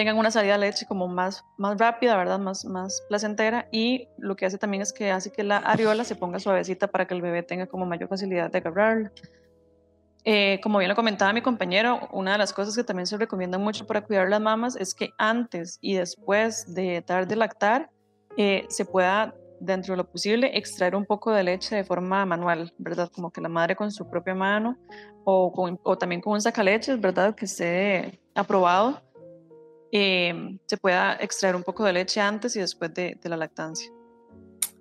tengan 0.00 0.16
una 0.16 0.30
salida 0.30 0.54
de 0.54 0.60
leche 0.60 0.86
como 0.86 1.08
más, 1.08 1.44
más 1.58 1.76
rápida, 1.76 2.16
¿verdad? 2.16 2.38
Más, 2.38 2.64
más 2.64 3.02
placentera 3.10 3.68
y 3.70 4.08
lo 4.16 4.34
que 4.34 4.46
hace 4.46 4.56
también 4.56 4.80
es 4.80 4.94
que 4.94 5.10
hace 5.10 5.30
que 5.30 5.44
la 5.44 5.58
areola 5.58 6.04
se 6.04 6.16
ponga 6.16 6.38
suavecita 6.38 6.86
para 6.86 7.06
que 7.06 7.12
el 7.12 7.20
bebé 7.20 7.42
tenga 7.42 7.66
como 7.66 7.84
mayor 7.84 8.08
facilidad 8.08 8.50
de 8.50 8.56
agarrarla. 8.56 9.12
Eh, 10.24 10.58
como 10.62 10.78
bien 10.78 10.88
lo 10.88 10.96
comentaba 10.96 11.34
mi 11.34 11.42
compañero, 11.42 12.08
una 12.12 12.32
de 12.32 12.38
las 12.38 12.54
cosas 12.54 12.74
que 12.74 12.82
también 12.82 13.06
se 13.06 13.18
recomienda 13.18 13.58
mucho 13.58 13.86
para 13.86 14.00
cuidar 14.00 14.30
las 14.30 14.40
mamas 14.40 14.74
es 14.74 14.94
que 14.94 15.10
antes 15.18 15.76
y 15.82 15.96
después 15.96 16.74
de 16.74 17.04
dar 17.06 17.28
de 17.28 17.36
lactar 17.36 17.90
eh, 18.38 18.64
se 18.70 18.86
pueda, 18.86 19.34
dentro 19.60 19.92
de 19.92 19.98
lo 19.98 20.10
posible, 20.10 20.56
extraer 20.56 20.96
un 20.96 21.04
poco 21.04 21.30
de 21.30 21.42
leche 21.42 21.76
de 21.76 21.84
forma 21.84 22.24
manual, 22.24 22.72
¿verdad? 22.78 23.10
Como 23.14 23.30
que 23.30 23.42
la 23.42 23.50
madre 23.50 23.76
con 23.76 23.92
su 23.92 24.08
propia 24.08 24.34
mano 24.34 24.78
o, 25.24 25.52
o 25.82 25.98
también 25.98 26.22
con 26.22 26.32
un 26.32 26.40
sacaleches, 26.40 26.98
¿verdad? 26.98 27.34
Que 27.34 27.44
esté 27.44 28.18
aprobado 28.34 29.09
Em, 29.92 30.58
se 30.66 30.76
pueda 30.76 31.14
extraer 31.20 31.56
un 31.56 31.64
poco 31.64 31.84
de 31.84 31.92
leche 31.92 32.20
antes 32.20 32.54
y 32.54 32.60
después 32.60 32.94
de, 32.94 33.18
la 33.24 33.36
lactancia. 33.36 33.90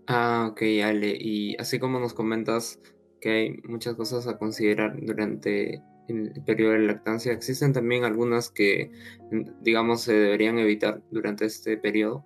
Ah, 0.08 0.50
ok, 0.52 0.62
Ale. 0.84 1.18
Y 1.20 1.56
así 1.58 1.80
como 1.80 2.00
nos 2.00 2.14
comentas 2.14 2.80
que 3.20 3.32
hay 3.32 3.58
muchas 3.64 3.96
cosas 3.96 4.28
a 4.28 4.38
considerar 4.38 4.96
durante 5.02 5.82
el 6.08 6.32
periodo 6.46 6.74
de 6.74 6.80
lactancia, 6.80 7.34
¿existen 7.34 7.74
también 7.74 8.04
algunas 8.04 8.50
que, 8.50 8.92
digamos, 9.62 10.02
se 10.02 10.14
deberían 10.14 10.58
evitar 10.60 11.02
durante 11.12 11.46
este 11.46 11.78
periodo? 11.78 12.24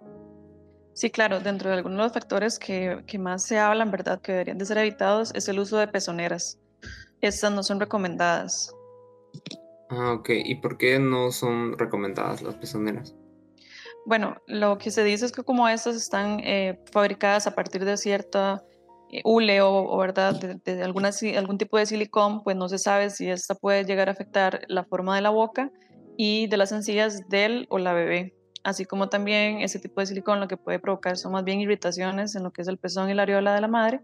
Sí, 0.93 1.09
claro, 1.09 1.39
dentro 1.39 1.69
de 1.69 1.77
algunos 1.77 1.97
de 1.97 2.03
los 2.03 2.13
factores 2.13 2.59
que, 2.59 3.03
que, 3.07 3.17
más 3.17 3.43
se 3.43 3.57
hablan, 3.57 3.91
¿verdad?, 3.91 4.21
que 4.21 4.31
deberían 4.31 4.57
de 4.57 4.65
ser 4.65 4.77
evitados 4.77 5.33
es 5.33 5.47
el 5.47 5.59
uso 5.59 5.77
de 5.77 5.87
pezoneras. 5.87 6.59
Estas 7.19 7.51
no 7.51 7.63
son 7.63 7.79
recomendadas. 7.79 8.71
Ah, 9.95 10.13
ok. 10.13 10.29
¿Y 10.43 10.55
por 10.55 10.77
qué 10.77 10.99
no 10.99 11.31
son 11.31 11.77
recomendadas 11.77 12.41
las 12.41 12.55
pezoneras? 12.55 13.15
Bueno, 14.05 14.35
lo 14.47 14.77
que 14.77 14.91
se 14.91 15.03
dice 15.03 15.25
es 15.25 15.31
que 15.31 15.43
como 15.43 15.67
estas 15.69 15.95
están 15.95 16.39
eh, 16.41 16.79
fabricadas 16.91 17.47
a 17.47 17.55
partir 17.55 17.85
de 17.85 17.95
cierta 17.95 18.63
eh, 19.11 19.21
hule 19.23 19.61
o, 19.61 19.97
verdad 19.97 20.33
de, 20.39 20.83
alguna, 20.83 21.11
algún 21.37 21.57
tipo 21.57 21.77
de 21.77 21.85
silicón, 21.85 22.43
pues 22.43 22.57
no 22.57 22.67
se 22.67 22.79
sabe 22.79 23.09
si 23.09 23.29
esta 23.29 23.55
puede 23.55 23.85
llegar 23.85 24.09
a 24.09 24.11
afectar 24.11 24.61
la 24.67 24.83
forma 24.83 25.15
de 25.15 25.21
la 25.21 25.29
boca 25.29 25.71
y 26.17 26.47
de 26.47 26.57
las 26.57 26.71
encías 26.71 27.29
del 27.29 27.65
o 27.69 27.77
la 27.77 27.93
bebé. 27.93 28.35
Así 28.63 28.85
como 28.85 29.09
también 29.09 29.59
ese 29.59 29.79
tipo 29.79 30.01
de 30.01 30.07
silicón 30.07 30.39
lo 30.39 30.47
que 30.47 30.57
puede 30.57 30.79
provocar 30.79 31.17
son 31.17 31.33
más 31.33 31.43
bien 31.43 31.59
irritaciones 31.59 32.35
en 32.35 32.43
lo 32.43 32.51
que 32.51 32.61
es 32.61 32.67
el 32.67 32.77
pezón 32.77 33.09
y 33.09 33.13
la 33.13 33.23
areola 33.23 33.53
de 33.53 33.61
la 33.61 33.67
madre, 33.67 34.01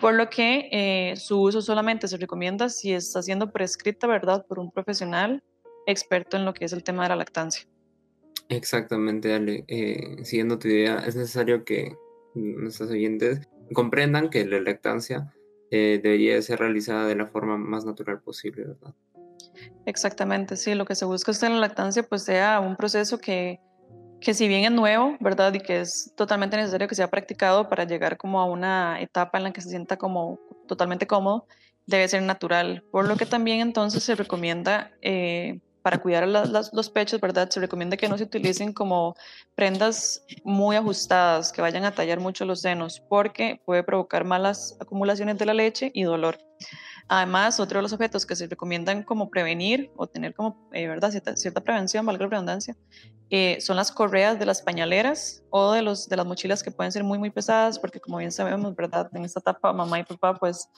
por 0.00 0.14
lo 0.14 0.28
que 0.28 0.68
eh, 0.72 1.16
su 1.16 1.40
uso 1.40 1.62
solamente 1.62 2.08
se 2.08 2.16
recomienda 2.16 2.68
si 2.68 2.92
está 2.92 3.22
siendo 3.22 3.52
prescrita, 3.52 4.06
¿verdad?, 4.06 4.44
por 4.46 4.58
un 4.58 4.70
profesional 4.70 5.42
experto 5.86 6.36
en 6.36 6.44
lo 6.44 6.54
que 6.54 6.64
es 6.64 6.72
el 6.72 6.82
tema 6.82 7.04
de 7.04 7.10
la 7.10 7.16
lactancia. 7.16 7.66
Exactamente, 8.48 9.34
Ale. 9.34 9.64
Eh, 9.68 10.24
siguiendo 10.24 10.58
tu 10.58 10.68
idea, 10.68 10.98
es 10.98 11.16
necesario 11.16 11.64
que 11.64 11.96
nuestros 12.34 12.90
oyentes 12.90 13.40
comprendan 13.72 14.30
que 14.30 14.44
la 14.44 14.60
lactancia 14.60 15.32
eh, 15.70 16.00
debería 16.02 16.40
ser 16.42 16.60
realizada 16.60 17.06
de 17.06 17.16
la 17.16 17.26
forma 17.26 17.56
más 17.56 17.84
natural 17.84 18.20
posible, 18.20 18.66
¿verdad? 18.66 18.94
Exactamente, 19.86 20.56
sí. 20.56 20.74
Lo 20.74 20.84
que 20.84 20.94
se 20.94 21.04
busca 21.04 21.30
es 21.30 21.38
que 21.38 21.48
la 21.48 21.56
lactancia 21.56 22.02
pues 22.02 22.22
sea 22.22 22.60
un 22.60 22.76
proceso 22.76 23.18
que, 23.18 23.60
que 24.26 24.34
si 24.34 24.48
bien 24.48 24.64
es 24.64 24.72
nuevo, 24.72 25.16
¿verdad? 25.20 25.54
Y 25.54 25.60
que 25.60 25.82
es 25.82 26.12
totalmente 26.16 26.56
necesario 26.56 26.88
que 26.88 26.96
sea 26.96 27.08
practicado 27.08 27.68
para 27.68 27.84
llegar 27.84 28.16
como 28.16 28.40
a 28.40 28.44
una 28.44 29.00
etapa 29.00 29.38
en 29.38 29.44
la 29.44 29.52
que 29.52 29.60
se 29.60 29.68
sienta 29.68 29.98
como 29.98 30.40
totalmente 30.66 31.06
cómodo, 31.06 31.46
debe 31.86 32.08
ser 32.08 32.22
natural. 32.22 32.82
Por 32.90 33.06
lo 33.06 33.16
que 33.16 33.24
también 33.24 33.60
entonces 33.60 34.02
se 34.02 34.16
recomienda 34.16 34.90
eh, 35.00 35.60
para 35.80 35.98
cuidar 35.98 36.26
los 36.26 36.90
pechos, 36.90 37.20
¿verdad? 37.20 37.48
Se 37.50 37.60
recomienda 37.60 37.96
que 37.96 38.08
no 38.08 38.18
se 38.18 38.24
utilicen 38.24 38.72
como 38.72 39.14
prendas 39.54 40.24
muy 40.42 40.74
ajustadas, 40.74 41.52
que 41.52 41.62
vayan 41.62 41.84
a 41.84 41.92
tallar 41.92 42.18
mucho 42.18 42.44
los 42.44 42.62
senos, 42.62 43.00
porque 43.08 43.60
puede 43.64 43.84
provocar 43.84 44.24
malas 44.24 44.76
acumulaciones 44.80 45.38
de 45.38 45.46
la 45.46 45.54
leche 45.54 45.92
y 45.94 46.02
dolor. 46.02 46.36
Además, 47.08 47.60
otro 47.60 47.78
de 47.78 47.82
los 47.82 47.92
objetos 47.92 48.26
que 48.26 48.34
se 48.34 48.48
recomiendan 48.48 49.04
como 49.04 49.30
prevenir 49.30 49.92
o 49.96 50.08
tener 50.08 50.34
como, 50.34 50.68
eh, 50.72 50.88
¿verdad? 50.88 51.12
Cierta, 51.36 51.60
prevención, 51.60 52.04
valga 52.04 52.24
la 52.24 52.30
redundancia, 52.30 52.76
eh, 53.30 53.60
son 53.60 53.76
las 53.76 53.92
correas 53.92 54.38
de 54.38 54.46
las 54.46 54.62
pañaleras 54.62 55.44
o 55.50 55.72
de, 55.72 55.82
los, 55.82 56.08
de 56.08 56.16
las 56.16 56.26
mochilas 56.26 56.64
que 56.64 56.72
pueden 56.72 56.90
ser 56.90 57.04
muy, 57.04 57.18
muy 57.18 57.30
pesadas, 57.30 57.78
porque 57.78 58.00
como 58.00 58.18
bien 58.18 58.32
sabemos, 58.32 58.74
¿verdad? 58.74 59.08
En 59.14 59.24
esta 59.24 59.38
etapa, 59.38 59.72
mamá 59.72 60.00
y 60.00 60.04
papá 60.04 60.34
pues 60.34 60.68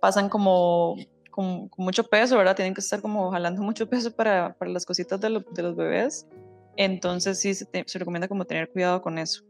pasan 0.00 0.28
como 0.28 0.96
con, 1.32 1.68
mucho 1.76 2.04
peso, 2.04 2.36
¿verdad? 2.36 2.54
Tienen 2.54 2.74
que 2.74 2.80
estar 2.80 3.00
como 3.00 3.32
jalando 3.32 3.62
mucho 3.62 3.88
peso 3.88 4.14
para, 4.14 4.54
para 4.54 4.70
las 4.70 4.86
cositas 4.86 5.20
de, 5.20 5.44
de, 5.50 5.62
los 5.62 5.74
bebés. 5.74 6.28
Entonces 6.76 7.40
sí 7.40 7.54
se, 7.54 7.66
se, 7.86 7.98
recomienda 7.98 8.28
como 8.28 8.44
tener 8.44 8.70
cuidado 8.70 9.02
con 9.02 9.18
eso. 9.18 9.42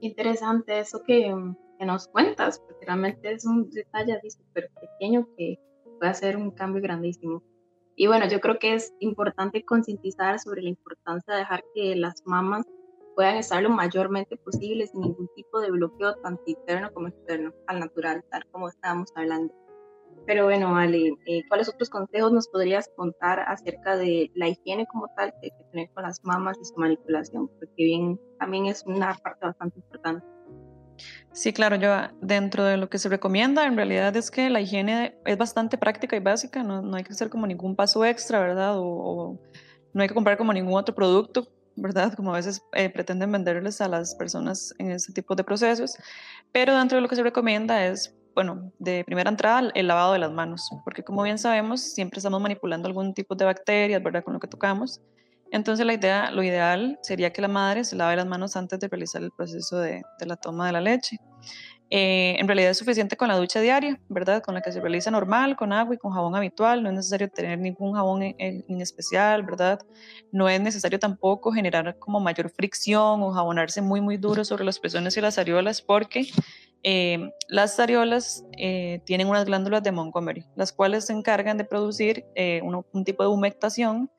Interesante 0.00 0.80
eso 0.80 1.04
que, 1.04 1.32
nos 1.84 2.08
cuentas, 2.08 2.60
porque 2.60 2.86
realmente 2.86 3.32
es 3.32 3.44
un 3.44 3.70
detalle 3.70 4.18
súper 4.30 4.70
pequeño 4.80 5.26
que 5.36 5.58
puede 5.98 6.10
hacer 6.10 6.36
un 6.36 6.50
cambio 6.50 6.82
grandísimo. 6.82 7.42
Y 7.96 8.06
bueno, 8.06 8.26
yo 8.26 8.40
creo 8.40 8.58
que 8.58 8.74
es 8.74 8.94
importante 9.00 9.64
concientizar 9.64 10.38
sobre 10.38 10.62
la 10.62 10.70
importancia 10.70 11.34
de 11.34 11.40
dejar 11.40 11.62
que 11.74 11.94
las 11.96 12.22
mamás 12.24 12.66
puedan 13.14 13.36
estar 13.36 13.62
lo 13.62 13.70
mayormente 13.70 14.36
posible 14.36 14.86
sin 14.86 15.02
ningún 15.02 15.28
tipo 15.36 15.60
de 15.60 15.70
bloqueo, 15.70 16.14
tanto 16.16 16.42
interno 16.46 16.92
como 16.92 17.08
externo, 17.08 17.52
al 17.66 17.80
natural, 17.80 18.24
tal 18.30 18.46
como 18.50 18.68
estábamos 18.68 19.10
hablando. 19.14 19.54
Pero 20.26 20.44
bueno, 20.44 20.76
Ale, 20.76 21.14
eh, 21.26 21.42
¿cuáles 21.48 21.68
otros 21.68 21.90
consejos 21.90 22.32
nos 22.32 22.48
podrías 22.48 22.88
contar 22.96 23.40
acerca 23.40 23.96
de 23.96 24.30
la 24.34 24.48
higiene 24.48 24.86
como 24.86 25.08
tal 25.16 25.32
que 25.32 25.46
hay 25.46 25.50
que 25.50 25.64
tener 25.70 25.90
con 25.92 26.04
las 26.04 26.24
mamas 26.24 26.56
y 26.60 26.64
su 26.64 26.74
manipulación? 26.76 27.48
Porque 27.48 27.84
bien, 27.84 28.20
también 28.38 28.66
es 28.66 28.84
una 28.86 29.14
parte 29.14 29.46
bastante 29.46 29.80
importante. 29.80 30.24
Sí, 31.32 31.52
claro, 31.54 31.76
yo 31.76 31.90
dentro 32.20 32.64
de 32.64 32.76
lo 32.76 32.90
que 32.90 32.98
se 32.98 33.08
recomienda, 33.08 33.64
en 33.66 33.76
realidad 33.76 34.14
es 34.16 34.30
que 34.30 34.50
la 34.50 34.60
higiene 34.60 35.16
es 35.24 35.38
bastante 35.38 35.78
práctica 35.78 36.14
y 36.14 36.20
básica, 36.20 36.62
no, 36.62 36.82
no 36.82 36.96
hay 36.96 37.04
que 37.04 37.12
hacer 37.12 37.30
como 37.30 37.46
ningún 37.46 37.74
paso 37.74 38.04
extra, 38.04 38.38
¿verdad? 38.38 38.74
O, 38.76 39.38
no 39.94 40.02
hay 40.02 40.08
que 40.08 40.14
comprar 40.14 40.36
como 40.36 40.52
ningún 40.52 40.74
otro 40.74 40.94
producto, 40.94 41.48
¿verdad? 41.74 42.12
Como 42.14 42.32
a 42.32 42.36
veces 42.36 42.62
eh, 42.74 42.90
pretenden 42.90 43.32
venderles 43.32 43.80
a 43.80 43.88
las 43.88 44.14
personas 44.14 44.74
en 44.78 44.90
ese 44.90 45.12
tipo 45.12 45.34
de 45.34 45.42
procesos, 45.42 45.96
pero 46.52 46.76
dentro 46.76 46.96
de 46.96 47.02
lo 47.02 47.08
que 47.08 47.16
se 47.16 47.22
recomienda 47.22 47.86
es 47.86 48.14
bueno, 48.34 48.72
de 48.78 49.04
primera 49.04 49.30
entrada, 49.30 49.70
el 49.74 49.86
lavado 49.86 50.14
de 50.14 50.18
las 50.18 50.32
manos, 50.32 50.70
porque 50.84 51.02
como 51.02 51.22
bien 51.22 51.38
sabemos, 51.38 51.80
siempre 51.80 52.18
estamos 52.18 52.40
manipulando 52.40 52.88
algún 52.88 53.14
tipo 53.14 53.34
de 53.34 53.44
bacterias, 53.44 54.02
¿verdad? 54.02 54.24
Con 54.24 54.34
lo 54.34 54.40
que 54.40 54.48
tocamos. 54.48 55.00
Entonces 55.52 55.86
la 55.86 55.94
idea, 55.94 56.32
lo 56.32 56.42
ideal 56.42 56.98
sería 57.02 57.32
que 57.32 57.42
la 57.42 57.48
madre 57.48 57.84
se 57.84 57.94
lave 57.94 58.16
las 58.16 58.26
manos 58.26 58.56
antes 58.56 58.80
de 58.80 58.88
realizar 58.88 59.22
el 59.22 59.30
proceso 59.30 59.78
de, 59.78 60.02
de 60.18 60.26
la 60.26 60.36
toma 60.36 60.66
de 60.66 60.72
la 60.72 60.80
leche. 60.80 61.18
Eh, 61.94 62.40
en 62.40 62.46
realidad 62.46 62.70
es 62.70 62.78
suficiente 62.78 63.18
con 63.18 63.28
la 63.28 63.36
ducha 63.36 63.60
diaria, 63.60 64.00
¿verdad? 64.08 64.42
Con 64.42 64.54
la 64.54 64.62
que 64.62 64.72
se 64.72 64.80
realiza 64.80 65.10
normal, 65.10 65.56
con 65.56 65.74
agua 65.74 65.94
y 65.94 65.98
con 65.98 66.10
jabón 66.10 66.34
habitual. 66.34 66.82
No 66.82 66.88
es 66.88 66.94
necesario 66.94 67.28
tener 67.28 67.58
ningún 67.58 67.92
jabón 67.92 68.22
en, 68.22 68.80
especial, 68.80 69.42
¿verdad? 69.42 69.78
No 70.30 70.48
es 70.48 70.58
necesario 70.58 70.98
tampoco 70.98 71.52
generar 71.52 71.98
como 71.98 72.18
mayor 72.18 72.48
fricción 72.48 73.22
o 73.22 73.30
jabonarse 73.32 73.82
muy, 73.82 74.00
muy 74.00 74.16
duro 74.16 74.42
sobre 74.42 74.64
los 74.64 74.78
pezones 74.80 75.18
y 75.18 75.20
las 75.20 75.36
areolas 75.36 75.82
porque 75.82 76.28
eh, 76.82 77.30
las 77.48 77.78
areolas 77.78 78.42
eh, 78.56 79.02
tienen 79.04 79.28
unas 79.28 79.44
glándulas 79.44 79.82
de 79.82 79.92
Montgomery, 79.92 80.46
las 80.56 80.72
cuales 80.72 81.04
se 81.04 81.12
encargan 81.12 81.58
de 81.58 81.66
producir 81.66 82.24
un, 82.62 83.04
tipo 83.04 83.22
de 83.22 83.28
humectación, 83.28 84.10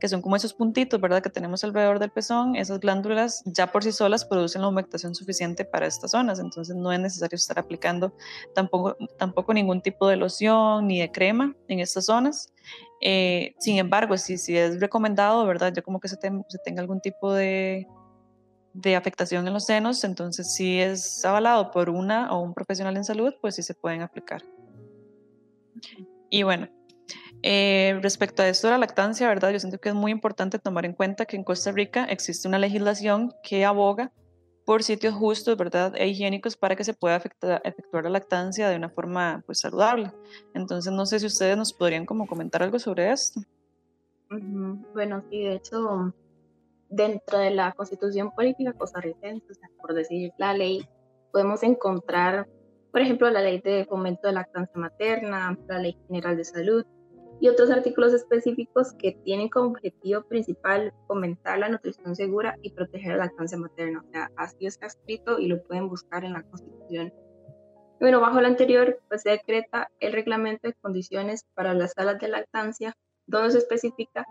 que 0.00 0.08
son 0.08 0.22
como 0.22 0.36
esos 0.36 0.54
puntitos, 0.54 1.00
¿verdad?, 1.00 1.22
que 1.22 1.30
tenemos 1.30 1.62
alrededor 1.62 1.98
del 1.98 2.10
pezón. 2.10 2.56
Esas 2.56 2.80
glándulas 2.80 3.42
ya 3.44 3.70
por 3.70 3.84
sí 3.84 3.92
solas 3.92 4.24
producen 4.24 4.62
la 4.62 4.68
humectación 4.68 5.14
suficiente 5.14 5.64
para 5.64 5.86
estas 5.86 6.12
zonas, 6.12 6.40
entonces 6.40 6.74
no 6.74 6.90
es 6.90 6.98
necesario 6.98 7.36
estar 7.36 7.58
aplicando 7.58 8.12
tampoco, 8.54 8.96
tampoco 9.18 9.54
ningún 9.54 9.82
tipo 9.82 10.08
de 10.08 10.16
loción 10.16 10.86
ni 10.86 11.00
de 11.00 11.12
crema 11.12 11.54
en 11.68 11.80
estas 11.80 12.06
zonas. 12.06 12.52
sin 13.00 13.78
embargo, 13.78 14.16
si, 14.16 14.38
si 14.38 14.56
es 14.56 14.80
recomendado, 14.80 15.46
¿verdad?, 15.46 15.72
ya 15.74 15.82
como 15.82 16.00
que 16.00 16.08
se, 16.08 16.16
se 16.16 16.58
tenga 16.64 16.80
algún 16.80 17.00
tipo 17.00 17.32
de 17.32 17.86
de 18.72 18.94
afectación 18.94 19.46
en 19.46 19.52
los 19.52 19.66
senos, 19.66 20.04
entonces 20.04 20.54
si 20.54 20.78
es 20.78 21.24
avalado 21.24 21.70
por 21.70 21.90
una 21.90 22.32
o 22.32 22.40
un 22.40 22.54
profesional 22.54 22.96
en 22.96 23.04
salud, 23.04 23.34
pues 23.40 23.56
sí 23.56 23.62
se 23.62 23.74
pueden 23.74 24.02
aplicar. 24.02 24.42
Y 26.30 26.42
bueno, 26.44 26.68
eh, 27.42 27.98
respecto 28.02 28.42
a 28.42 28.48
esto 28.48 28.66
de 28.66 28.72
la 28.72 28.78
lactancia, 28.78 29.28
¿verdad? 29.28 29.50
Yo 29.50 29.60
siento 29.60 29.78
que 29.78 29.88
es 29.88 29.94
muy 29.94 30.12
importante 30.12 30.58
tomar 30.58 30.84
en 30.84 30.92
cuenta 30.92 31.24
que 31.24 31.36
en 31.36 31.44
Costa 31.44 31.72
Rica 31.72 32.04
existe 32.04 32.48
una 32.48 32.58
legislación 32.58 33.32
que 33.42 33.64
aboga 33.64 34.12
por 34.66 34.82
sitios 34.82 35.14
justos, 35.14 35.56
¿verdad? 35.56 35.94
E 35.96 36.06
higiénicos 36.08 36.56
para 36.56 36.76
que 36.76 36.84
se 36.84 36.94
pueda 36.94 37.16
efectuar 37.16 38.04
la 38.04 38.10
lactancia 38.10 38.68
de 38.68 38.76
una 38.76 38.90
forma 38.90 39.42
pues 39.46 39.60
saludable. 39.60 40.12
Entonces 40.54 40.92
no 40.92 41.06
sé 41.06 41.18
si 41.18 41.26
ustedes 41.26 41.56
nos 41.56 41.72
podrían 41.72 42.04
como 42.04 42.26
comentar 42.26 42.62
algo 42.62 42.78
sobre 42.78 43.10
esto. 43.10 43.40
Bueno, 44.28 45.24
sí, 45.28 45.42
de 45.42 45.54
hecho, 45.54 46.14
dentro 46.88 47.38
de 47.38 47.50
la 47.50 47.72
constitución 47.72 48.30
política 48.32 48.74
costarricense, 48.74 49.46
por 49.80 49.94
decir 49.94 50.30
la 50.38 50.52
ley, 50.54 50.86
podemos 51.32 51.62
encontrar, 51.62 52.46
por 52.92 53.00
ejemplo, 53.00 53.30
la 53.30 53.40
ley 53.40 53.60
de 53.60 53.86
fomento 53.86 54.28
de 54.28 54.34
lactancia 54.34 54.78
materna, 54.78 55.58
la 55.66 55.78
ley 55.78 55.96
general 56.06 56.36
de 56.36 56.44
salud 56.44 56.86
y 57.40 57.48
otros 57.48 57.70
artículos 57.70 58.12
específicos 58.12 58.92
que 58.98 59.12
tienen 59.24 59.48
como 59.48 59.70
objetivo 59.70 60.22
principal 60.22 60.92
fomentar 61.06 61.58
la 61.58 61.70
nutrición 61.70 62.14
segura 62.14 62.56
y 62.62 62.70
proteger 62.72 63.12
la 63.12 63.24
lactancia 63.24 63.56
materna. 63.56 64.04
O 64.06 64.10
sea, 64.12 64.30
así 64.36 64.66
está 64.66 64.86
escrito 64.86 65.38
y 65.38 65.48
lo 65.48 65.62
pueden 65.62 65.88
buscar 65.88 66.24
en 66.24 66.34
la 66.34 66.42
constitución. 66.42 67.12
Bueno, 67.98 68.20
bajo 68.20 68.40
lo 68.40 68.46
anterior, 68.46 69.00
pues 69.08 69.22
se 69.22 69.30
decreta 69.30 69.90
el 70.00 70.12
reglamento 70.12 70.68
de 70.68 70.74
condiciones 70.74 71.46
para 71.54 71.74
las 71.74 71.92
salas 71.92 72.18
de 72.18 72.28
lactancia, 72.28 72.94
donde 73.26 73.50
se 73.50 73.58
especifica 73.58 74.24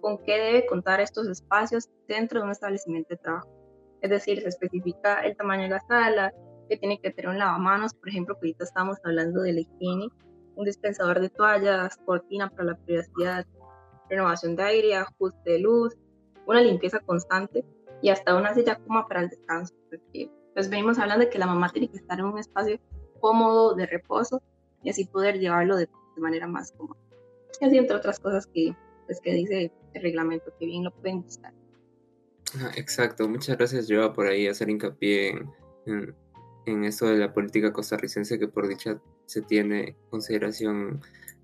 con 0.00 0.18
qué 0.18 0.38
debe 0.38 0.66
contar 0.66 1.00
estos 1.00 1.28
espacios 1.28 1.88
dentro 2.06 2.40
de 2.40 2.46
un 2.46 2.52
establecimiento 2.52 3.10
de 3.10 3.16
trabajo. 3.18 3.48
Es 4.02 4.10
decir, 4.10 4.40
se 4.40 4.48
especifica 4.48 5.20
el 5.22 5.36
tamaño 5.36 5.64
de 5.64 5.70
la 5.70 5.80
sala, 5.80 6.32
que 6.68 6.76
tiene 6.76 7.00
que 7.00 7.10
tener 7.10 7.30
un 7.30 7.38
lavamanos, 7.38 7.94
por 7.94 8.08
ejemplo, 8.08 8.34
que 8.34 8.48
ahorita 8.48 8.64
estamos 8.64 8.98
hablando 9.04 9.42
de 9.42 9.52
la 9.52 9.60
higiene, 9.60 10.08
un 10.58 10.64
dispensador 10.64 11.20
de 11.20 11.30
toallas, 11.30 11.96
cortina 12.04 12.50
para 12.50 12.64
la 12.64 12.76
privacidad, 12.76 13.46
renovación 14.10 14.56
de 14.56 14.62
aire, 14.64 14.96
ajuste 14.96 15.52
de 15.52 15.60
luz, 15.60 15.96
una 16.46 16.60
limpieza 16.60 16.98
constante 16.98 17.64
y 18.02 18.10
hasta 18.10 18.34
una 18.34 18.52
silla 18.54 18.76
coma 18.76 19.06
para 19.06 19.22
el 19.22 19.28
descanso, 19.28 19.72
porque 19.88 20.30
pues 20.54 20.68
venimos 20.68 20.98
hablando 20.98 21.24
de 21.24 21.30
que 21.30 21.38
la 21.38 21.46
mamá 21.46 21.68
tiene 21.70 21.88
que 21.88 21.98
estar 21.98 22.18
en 22.18 22.24
un 22.24 22.38
espacio 22.38 22.80
cómodo, 23.20 23.74
de 23.74 23.86
reposo, 23.86 24.42
y 24.82 24.90
así 24.90 25.04
poder 25.04 25.38
llevarlo 25.38 25.76
de, 25.76 25.88
manera 26.16 26.48
más 26.48 26.72
cómoda. 26.72 26.98
Y 27.60 27.64
así 27.64 27.78
entre 27.78 27.94
otras 27.94 28.18
cosas 28.18 28.48
que, 28.48 28.74
pues, 29.06 29.20
que 29.20 29.32
dice 29.32 29.70
el 29.94 30.02
reglamento, 30.02 30.52
que 30.58 30.66
bien 30.66 30.82
lo 30.82 30.90
pueden 30.92 31.22
buscar. 31.22 31.54
Ah, 32.60 32.72
exacto, 32.76 33.28
muchas 33.28 33.56
gracias 33.56 33.86
Joa 33.88 34.12
por 34.12 34.26
ahí 34.26 34.48
hacer 34.48 34.68
hincapié 34.68 35.28
en, 35.28 35.54
en, 35.86 36.16
en 36.66 36.84
esto 36.84 37.06
de 37.06 37.18
la 37.18 37.32
política 37.32 37.72
costarricense 37.72 38.36
que 38.36 38.48
por 38.48 38.66
dicha 38.66 39.00
se 39.28 39.42
tiene 39.42 39.94
consideración 40.10 41.02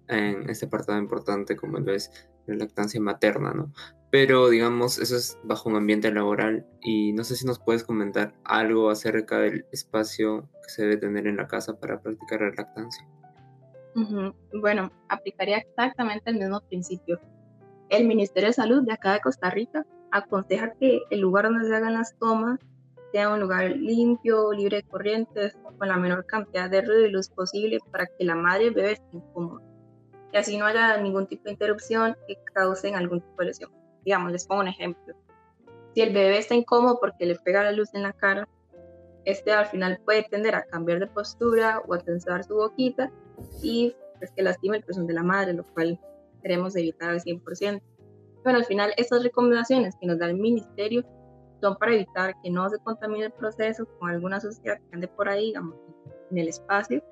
en 0.08 0.48
este 0.48 0.66
apartado 0.66 0.98
importante 0.98 1.54
como 1.54 1.78
lo 1.78 1.92
es 1.92 2.10
la 2.46 2.56
lactancia 2.56 3.00
materna, 3.00 3.52
¿no? 3.52 3.72
Pero 4.10 4.48
digamos, 4.48 4.98
eso 4.98 5.16
es 5.16 5.38
bajo 5.44 5.68
un 5.68 5.76
ambiente 5.76 6.10
laboral 6.12 6.66
y 6.80 7.12
no 7.12 7.24
sé 7.24 7.36
si 7.36 7.46
nos 7.46 7.58
puedes 7.58 7.84
comentar 7.84 8.34
algo 8.44 8.90
acerca 8.90 9.38
del 9.38 9.66
espacio 9.72 10.48
que 10.62 10.70
se 10.70 10.82
debe 10.82 10.96
tener 10.96 11.26
en 11.26 11.36
la 11.36 11.46
casa 11.46 11.78
para 11.78 12.00
practicar 12.00 12.40
la 12.40 12.50
lactancia. 12.50 13.06
Bueno, 14.60 14.90
aplicaría 15.08 15.58
exactamente 15.58 16.30
el 16.30 16.38
mismo 16.38 16.60
principio. 16.62 17.20
El 17.90 18.06
Ministerio 18.06 18.48
de 18.48 18.54
Salud 18.54 18.82
de 18.82 18.92
acá 18.92 19.12
de 19.12 19.20
Costa 19.20 19.50
Rica 19.50 19.84
aconseja 20.10 20.72
que 20.80 21.02
el 21.10 21.20
lugar 21.20 21.44
donde 21.44 21.68
se 21.68 21.74
hagan 21.74 21.94
las 21.94 22.16
tomas 22.18 22.58
sea 23.14 23.30
un 23.30 23.38
lugar 23.38 23.70
limpio, 23.76 24.52
libre 24.52 24.78
de 24.78 24.82
corrientes, 24.82 25.56
con 25.78 25.86
la 25.86 25.96
menor 25.96 26.26
cantidad 26.26 26.68
de 26.68 26.82
ruido 26.82 27.06
y 27.06 27.10
luz 27.10 27.28
posible 27.28 27.78
para 27.92 28.06
que 28.06 28.24
la 28.24 28.34
madre 28.34 28.64
y 28.64 28.66
el 28.68 28.74
bebé 28.74 28.92
estén 28.92 29.20
cómodos 29.32 29.62
y 30.34 30.36
así 30.36 30.58
no 30.58 30.66
haya 30.66 30.96
ningún 30.96 31.28
tipo 31.28 31.44
de 31.44 31.52
interrupción 31.52 32.16
que 32.26 32.36
causen 32.52 32.96
algún 32.96 33.20
tipo 33.20 33.36
de 33.38 33.44
lesión. 33.46 33.70
Digamos, 34.04 34.32
les 34.32 34.44
pongo 34.44 34.62
un 34.62 34.68
ejemplo. 34.68 35.14
Si 35.94 36.00
el 36.00 36.12
bebé 36.12 36.38
está 36.38 36.56
incómodo 36.56 36.98
porque 37.00 37.24
le 37.24 37.36
pega 37.36 37.62
la 37.62 37.70
luz 37.70 37.94
en 37.94 38.02
la 38.02 38.12
cara, 38.12 38.48
este 39.24 39.52
al 39.52 39.66
final 39.66 40.00
puede 40.04 40.24
tender 40.24 40.56
a 40.56 40.64
cambiar 40.64 40.98
de 40.98 41.06
postura 41.06 41.80
o 41.86 41.94
a 41.94 41.98
tensar 42.00 42.42
su 42.42 42.56
boquita 42.56 43.12
y 43.62 43.94
pues, 44.18 44.32
que 44.32 44.42
lastime 44.42 44.78
el 44.78 44.82
pezón 44.82 45.06
de 45.06 45.14
la 45.14 45.22
madre, 45.22 45.52
lo 45.52 45.64
cual 45.72 46.00
queremos 46.42 46.74
evitar 46.74 47.10
al 47.10 47.20
100%. 47.20 47.80
Bueno, 48.42 48.58
al 48.58 48.64
final 48.64 48.92
estas 48.96 49.22
recomendaciones 49.22 49.94
que 50.00 50.06
nos 50.08 50.18
da 50.18 50.26
el 50.26 50.34
ministerio 50.34 51.04
son 51.64 51.76
para 51.76 51.94
evitar 51.94 52.34
que 52.42 52.50
no 52.50 52.68
se 52.68 52.78
contamine 52.80 53.24
el 53.24 53.32
proceso 53.32 53.86
con 53.98 54.10
alguna 54.10 54.38
suciedad 54.38 54.76
que 54.76 54.94
ande 54.94 55.08
por 55.08 55.30
ahí, 55.30 55.46
digamos, 55.46 55.74
en 56.30 56.36
el 56.36 56.48
espacio 56.48 57.02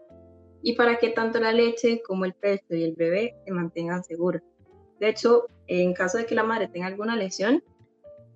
y 0.63 0.75
para 0.77 0.99
que 0.99 1.09
tanto 1.09 1.41
la 1.41 1.53
leche 1.53 2.03
como 2.07 2.27
el 2.27 2.35
pecho 2.35 2.75
y 2.75 2.85
el 2.85 2.95
bebé 2.95 3.35
se 3.47 3.51
mantengan 3.51 4.05
seguros. 4.05 4.43
De 5.01 5.09
hecho, 5.09 5.47
en 5.69 5.95
caso 5.95 6.19
de 6.19 6.27
que 6.27 6.35
la 6.35 6.45
madre 6.45 6.69
tenga 6.69 6.87
alguna 6.87 7.17
lesión 7.17 7.65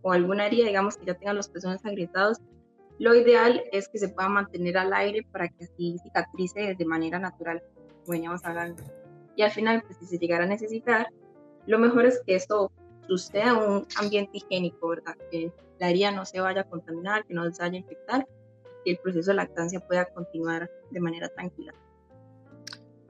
o 0.00 0.10
alguna 0.10 0.46
herida, 0.46 0.66
digamos 0.66 0.96
que 0.96 1.04
ya 1.04 1.14
tenga 1.14 1.34
los 1.34 1.48
pezones 1.48 1.84
agrietados, 1.84 2.38
lo 2.98 3.14
ideal 3.14 3.62
es 3.72 3.86
que 3.88 3.98
se 3.98 4.08
pueda 4.08 4.30
mantener 4.30 4.78
al 4.78 4.94
aire 4.94 5.20
para 5.30 5.48
que 5.48 5.64
así 5.64 5.98
cicatrice 6.02 6.74
de 6.74 6.84
manera 6.86 7.18
natural, 7.18 7.62
veníamos 8.08 8.42
hablando. 8.46 8.82
Y 9.36 9.42
al 9.42 9.50
final, 9.50 9.82
pues 9.82 9.98
si 9.98 10.06
se 10.06 10.18
llegara 10.18 10.44
a 10.44 10.48
necesitar, 10.48 11.08
lo 11.66 11.78
mejor 11.78 12.06
es 12.06 12.22
que 12.26 12.36
esto 12.36 12.72
suceda 13.06 13.50
en 13.50 13.70
un 13.70 13.86
ambiente 14.00 14.38
higiénico, 14.38 14.88
¿verdad? 14.88 15.14
Que 15.30 15.52
la 15.78 15.90
herida 15.90 16.10
no 16.10 16.24
se 16.24 16.40
vaya 16.40 16.62
a 16.62 16.64
contaminar, 16.64 17.24
que 17.26 17.34
no 17.34 17.50
se 17.52 17.62
vaya 17.62 17.74
a 17.74 17.80
infectar 17.80 18.26
y 18.84 18.92
el 18.92 18.98
proceso 18.98 19.30
de 19.30 19.36
lactancia 19.36 19.80
pueda 19.80 20.06
continuar 20.06 20.70
de 20.90 21.00
manera 21.00 21.28
tranquila. 21.28 21.74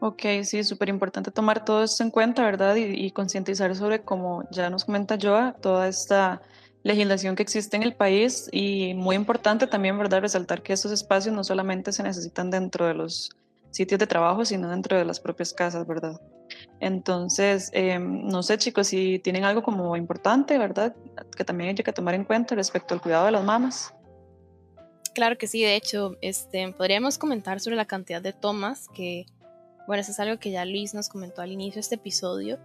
Ok, 0.01 0.23
sí, 0.43 0.63
súper 0.63 0.89
importante 0.89 1.31
tomar 1.31 1.65
todo 1.65 1.85
esto 1.85 2.03
en 2.03 2.11
cuenta, 2.11 2.45
¿verdad? 2.45 2.77
Y, 2.77 3.11
concientizar 3.13 3.75
sobre, 3.75 4.03
como 4.03 4.45
ya 4.51 4.69
nos 4.69 4.85
comenta 4.85 5.17
Joa, 5.21 5.55
toda 5.61 5.89
esta 5.89 6.43
legislación 6.83 7.35
que 7.35 7.43
existe 7.43 7.77
en 7.77 7.83
el 7.83 7.95
país 7.95 8.49
y 8.53 8.95
muy 8.95 9.17
importante 9.17 9.67
también, 9.67 9.97
¿verdad? 9.99 10.21
Resaltar 10.21 10.63
que 10.63 10.75
estos 10.75 10.93
espacios 10.93 11.35
no 11.35 11.45
solamente 11.45 11.93
se 11.93 12.03
necesitan 12.03 12.51
dentro 12.51 12.87
de 12.87 12.95
los 12.95 13.31
sitios 13.77 13.99
de 13.99 14.07
trabajo, 14.07 14.45
sino 14.45 14.71
dentro 14.71 14.97
de 14.97 15.05
las 15.05 15.21
propias 15.21 15.53
casas, 15.53 15.87
¿verdad? 15.87 16.21
Entonces, 16.81 17.71
em, 17.73 18.27
no 18.27 18.43
sé 18.43 18.59
chicos, 18.59 18.89
si 18.89 19.19
tienen 19.19 19.45
algo 19.45 19.63
como 19.63 19.97
importante, 19.97 20.59
¿verdad? 20.59 20.95
Que 21.37 21.45
también 21.45 21.71
hay 21.71 21.75
que 21.75 21.93
tomar 21.93 22.15
en 22.15 22.25
cuenta 22.25 22.55
respecto 22.55 22.95
al 22.95 23.01
cuidado 23.01 23.27
de 23.27 23.33
las 23.33 23.45
mamas. 23.45 23.95
Claro 25.15 25.39
que 25.39 25.47
sí, 25.47 25.63
de 25.63 25.77
hecho, 25.77 26.17
este, 26.21 26.73
podríamos 26.73 27.19
comentar 27.19 27.61
sobre 27.61 27.77
la 27.77 27.87
cantidad 27.87 28.21
de 28.21 28.33
tomas 28.33 28.89
que 28.89 29.27
bueno, 29.87 30.01
eso 30.01 30.11
es 30.11 30.21
algo 30.21 30.39
que 30.39 30.51
ya 30.51 30.65
Luis 30.65 30.95
nos 30.95 31.09
comentó 31.09 31.43
al 31.43 31.53
inicio 31.53 31.75
de 31.77 31.81
este 31.81 31.95
episodio, 31.95 32.59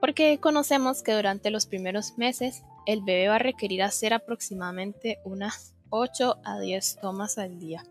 porque 0.00 0.38
conocemos 0.38 1.02
que 1.02 1.14
durante 1.14 1.50
los 1.50 1.66
primeros 1.66 2.18
meses 2.18 2.62
el 2.86 3.02
bebé 3.02 3.28
va 3.28 3.36
a 3.36 3.40
requerir 3.40 3.82
hacer 3.82 4.12
aproximadamente 4.12 5.18
unas 5.24 5.74
8 5.90 6.36
a 6.44 6.60
10 6.60 6.98
tomas 7.00 7.38
al 7.38 7.58
día, 7.58 7.82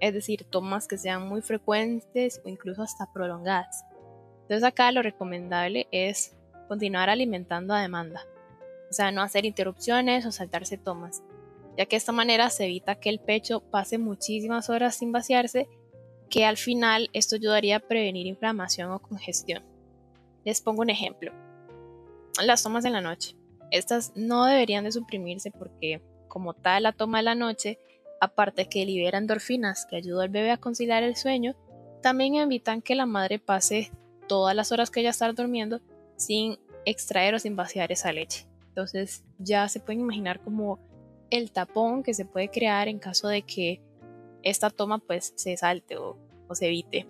es 0.00 0.14
decir, 0.14 0.44
tomas 0.44 0.88
que 0.88 0.98
sean 0.98 1.28
muy 1.28 1.42
frecuentes 1.42 2.40
o 2.44 2.48
incluso 2.48 2.82
hasta 2.82 3.12
prolongadas. 3.12 3.84
Entonces 4.42 4.64
acá 4.64 4.90
lo 4.92 5.02
recomendable 5.02 5.86
es 5.92 6.36
continuar 6.68 7.10
alimentando 7.10 7.74
a 7.74 7.82
demanda, 7.82 8.26
o 8.90 8.92
sea, 8.92 9.12
no 9.12 9.22
hacer 9.22 9.44
interrupciones 9.44 10.26
o 10.26 10.32
saltarse 10.32 10.78
tomas, 10.78 11.22
ya 11.76 11.86
que 11.86 11.96
de 11.96 11.98
esta 11.98 12.12
manera 12.12 12.50
se 12.50 12.64
evita 12.64 12.96
que 12.96 13.10
el 13.10 13.20
pecho 13.20 13.60
pase 13.60 13.98
muchísimas 13.98 14.70
horas 14.70 14.96
sin 14.96 15.12
vaciarse 15.12 15.68
que 16.28 16.44
al 16.44 16.56
final 16.56 17.10
esto 17.12 17.36
ayudaría 17.36 17.76
a 17.76 17.80
prevenir 17.80 18.26
inflamación 18.26 18.90
o 18.92 19.02
congestión. 19.02 19.64
Les 20.44 20.60
pongo 20.60 20.82
un 20.82 20.90
ejemplo. 20.90 21.32
Las 22.42 22.62
tomas 22.62 22.84
en 22.84 22.92
la 22.92 23.00
noche. 23.00 23.36
Estas 23.70 24.12
no 24.16 24.46
deberían 24.46 24.84
de 24.84 24.92
suprimirse 24.92 25.50
porque 25.50 26.00
como 26.28 26.54
tal 26.54 26.84
la 26.84 26.92
toma 26.92 27.18
de 27.18 27.24
la 27.24 27.34
noche, 27.34 27.78
aparte 28.20 28.68
que 28.68 28.84
libera 28.84 29.18
endorfinas 29.18 29.86
que 29.86 29.96
ayudan 29.96 30.24
al 30.24 30.28
bebé 30.28 30.50
a 30.50 30.58
conciliar 30.58 31.02
el 31.02 31.16
sueño, 31.16 31.56
también 32.02 32.34
evitan 32.36 32.82
que 32.82 32.94
la 32.94 33.06
madre 33.06 33.38
pase 33.38 33.90
todas 34.28 34.54
las 34.54 34.72
horas 34.72 34.90
que 34.90 35.00
ella 35.00 35.10
está 35.10 35.30
durmiendo 35.32 35.80
sin 36.16 36.58
extraer 36.84 37.34
o 37.34 37.38
sin 37.38 37.56
vaciar 37.56 37.92
esa 37.92 38.12
leche. 38.12 38.46
Entonces 38.68 39.24
ya 39.38 39.68
se 39.68 39.80
pueden 39.80 40.00
imaginar 40.00 40.40
como 40.40 40.78
el 41.30 41.50
tapón 41.50 42.02
que 42.02 42.14
se 42.14 42.24
puede 42.24 42.50
crear 42.50 42.88
en 42.88 42.98
caso 42.98 43.28
de 43.28 43.42
que 43.42 43.80
esta 44.42 44.70
toma 44.70 44.98
pues 44.98 45.32
se 45.36 45.56
salte 45.56 45.96
o, 45.96 46.16
se 46.52 46.66
evite. 46.66 47.06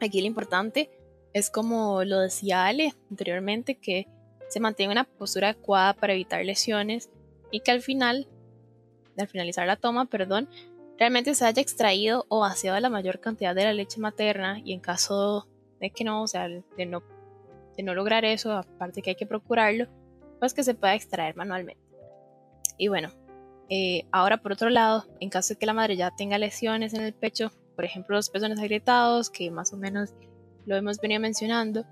Aquí 0.00 0.20
lo 0.20 0.26
importante 0.26 0.90
es 1.34 1.50
como 1.50 2.04
lo 2.04 2.20
decía 2.20 2.64
Ale 2.64 2.94
anteriormente, 3.10 3.76
que 3.76 4.06
se 4.48 4.60
mantenga 4.60 4.92
una 4.92 5.04
postura 5.04 5.50
adecuada 5.50 5.92
para 5.94 6.14
evitar 6.14 6.44
lesiones 6.44 7.10
y 7.50 7.60
que 7.60 7.70
al 7.70 7.82
final, 7.82 8.26
al 9.22 9.28
finalizar 9.28 9.66
la 9.66 9.76
toma, 9.76 10.06
perdón, 10.06 10.48
realmente 10.98 11.34
se 11.34 11.44
haya 11.44 11.62
extraído 11.62 12.26
o 12.28 12.40
vaciado 12.40 12.78
la 12.80 12.90
mayor 12.90 13.20
cantidad 13.20 13.54
de 13.54 13.64
la 13.64 13.72
leche 13.72 14.00
materna 14.00 14.60
y 14.64 14.72
en 14.72 14.80
caso 14.80 15.46
de 15.80 15.90
que 15.90 16.04
no, 16.04 16.22
o 16.22 16.26
sea, 16.26 16.48
de 16.48 16.86
no, 16.86 17.02
de 17.76 17.82
no 17.82 17.94
lograr 17.94 18.24
eso, 18.24 18.52
aparte 18.52 19.02
que 19.02 19.10
hay 19.10 19.16
que 19.16 19.26
procurarlo, 19.26 19.86
pues 20.40 20.54
que 20.54 20.64
se 20.64 20.74
pueda 20.74 20.94
extraer 20.94 21.36
manualmente. 21.36 21.82
Y 22.76 22.88
bueno, 22.88 23.10
eh, 23.68 24.06
ahora, 24.12 24.38
por 24.38 24.52
otro 24.52 24.70
lado, 24.70 25.04
en 25.20 25.30
caso 25.30 25.54
de 25.54 25.58
que 25.58 25.66
la 25.66 25.74
madre 25.74 25.96
ya 25.96 26.10
tenga 26.10 26.38
lesiones 26.38 26.94
en 26.94 27.02
el 27.02 27.12
pecho, 27.12 27.52
por 27.76 27.84
ejemplo, 27.84 28.16
los 28.16 28.30
pezones 28.30 28.58
agrietados, 28.58 29.30
que 29.30 29.50
más 29.50 29.72
o 29.72 29.76
menos 29.76 30.14
lo 30.66 30.76
hemos 30.76 30.98
venido 31.00 31.20
mencionando, 31.20 31.84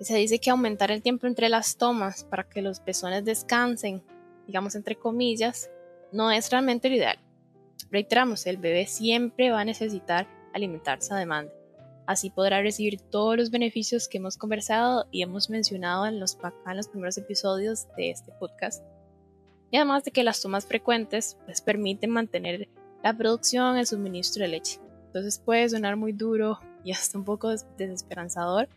se 0.00 0.16
dice 0.16 0.38
que 0.38 0.50
aumentar 0.50 0.90
el 0.90 1.02
tiempo 1.02 1.26
entre 1.26 1.48
las 1.48 1.76
tomas 1.76 2.24
para 2.24 2.48
que 2.48 2.62
los 2.62 2.80
pezones 2.80 3.24
descansen, 3.24 4.02
digamos 4.46 4.74
entre 4.74 4.96
comillas, 4.96 5.70
no 6.12 6.30
es 6.30 6.50
realmente 6.50 6.88
lo 6.88 6.96
ideal. 6.96 7.18
Reiteramos, 7.90 8.46
el 8.46 8.56
bebé 8.56 8.86
siempre 8.86 9.50
va 9.50 9.60
a 9.60 9.64
necesitar 9.64 10.26
alimentarse 10.54 11.12
a 11.12 11.16
demanda. 11.16 11.52
Así 12.06 12.30
podrá 12.30 12.60
recibir 12.62 13.00
todos 13.00 13.36
los 13.36 13.50
beneficios 13.50 14.08
que 14.08 14.18
hemos 14.18 14.36
conversado 14.36 15.06
y 15.10 15.22
hemos 15.22 15.50
mencionado 15.50 16.06
en 16.06 16.18
los, 16.18 16.36
primeros 16.90 17.16
episodios 17.16 17.86
de 17.96 18.10
este 18.10 18.32
podcast 18.32 18.82
y 19.72 19.76
además 19.76 20.04
de 20.04 20.10
que 20.10 20.22
las 20.22 20.40
tomas 20.40 20.66
frecuentes 20.66 21.38
pues, 21.46 21.62
permiten 21.62 22.10
mantener 22.10 22.68
la 23.02 23.16
producción, 23.16 23.78
el 23.78 23.86
suministro 23.86 24.42
de 24.42 24.48
leche. 24.48 24.78
Entonces 25.06 25.38
puede 25.38 25.68
sonar 25.68 25.96
muy 25.96 26.12
duro 26.12 26.60
y 26.84 26.92
hasta 26.92 27.18
un 27.18 27.24
poco 27.24 27.48
desesperanzador, 27.50 28.68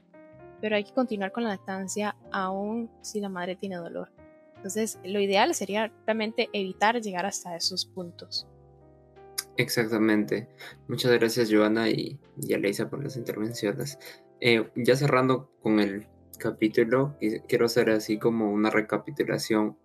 pero 0.61 0.77
hay 0.77 0.85
que 0.85 0.93
continuar 0.93 1.31
con 1.31 1.43
la 1.43 1.49
lactancia 1.49 2.15
aún 2.31 2.89
si 3.01 3.19
la 3.19 3.29
madre 3.29 3.55
tiene 3.55 3.75
dolor. 3.75 4.09
Entonces 4.65 4.97
lo 5.03 5.19
ideal 5.19 5.53
sería 5.53 5.93
realmente 6.07 6.49
evitar 6.51 6.99
llegar 6.99 7.27
hasta 7.27 7.55
esos 7.55 7.85
puntos. 7.85 8.47
Exactamente. 9.57 10.47
Muchas 10.87 11.11
gracias 11.11 11.53
Joana 11.53 11.87
y, 11.87 12.19
y 12.41 12.53
Aleisa 12.55 12.89
por 12.89 13.03
las 13.03 13.15
intervenciones. 13.15 13.99
Eh, 14.41 14.67
ya 14.75 14.95
cerrando 14.95 15.51
con 15.61 15.79
el 15.79 16.07
capítulo, 16.39 17.15
quiero 17.47 17.67
hacer 17.67 17.91
así 17.91 18.17
como 18.17 18.51
una 18.51 18.71
recapitulación 18.71 19.77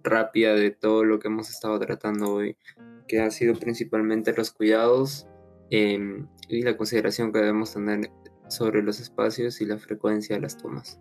rápida 0.00 0.52
de 0.52 0.72
todo 0.72 1.04
lo 1.04 1.18
que 1.20 1.28
hemos 1.28 1.48
estado 1.48 1.80
tratando 1.80 2.30
hoy, 2.30 2.58
que 3.06 3.22
ha 3.22 3.30
sido 3.30 3.54
principalmente 3.54 4.34
los 4.34 4.52
cuidados 4.52 5.26
em, 5.70 6.28
y 6.48 6.60
la 6.60 6.76
consideración 6.76 7.32
que 7.32 7.38
debemos 7.38 7.72
tener 7.72 8.10
sobre 8.48 8.82
los 8.82 9.00
espacios 9.00 9.62
y 9.62 9.64
la 9.64 9.78
frecuencia 9.78 10.36
de 10.36 10.42
las 10.42 10.58
tomas. 10.58 11.00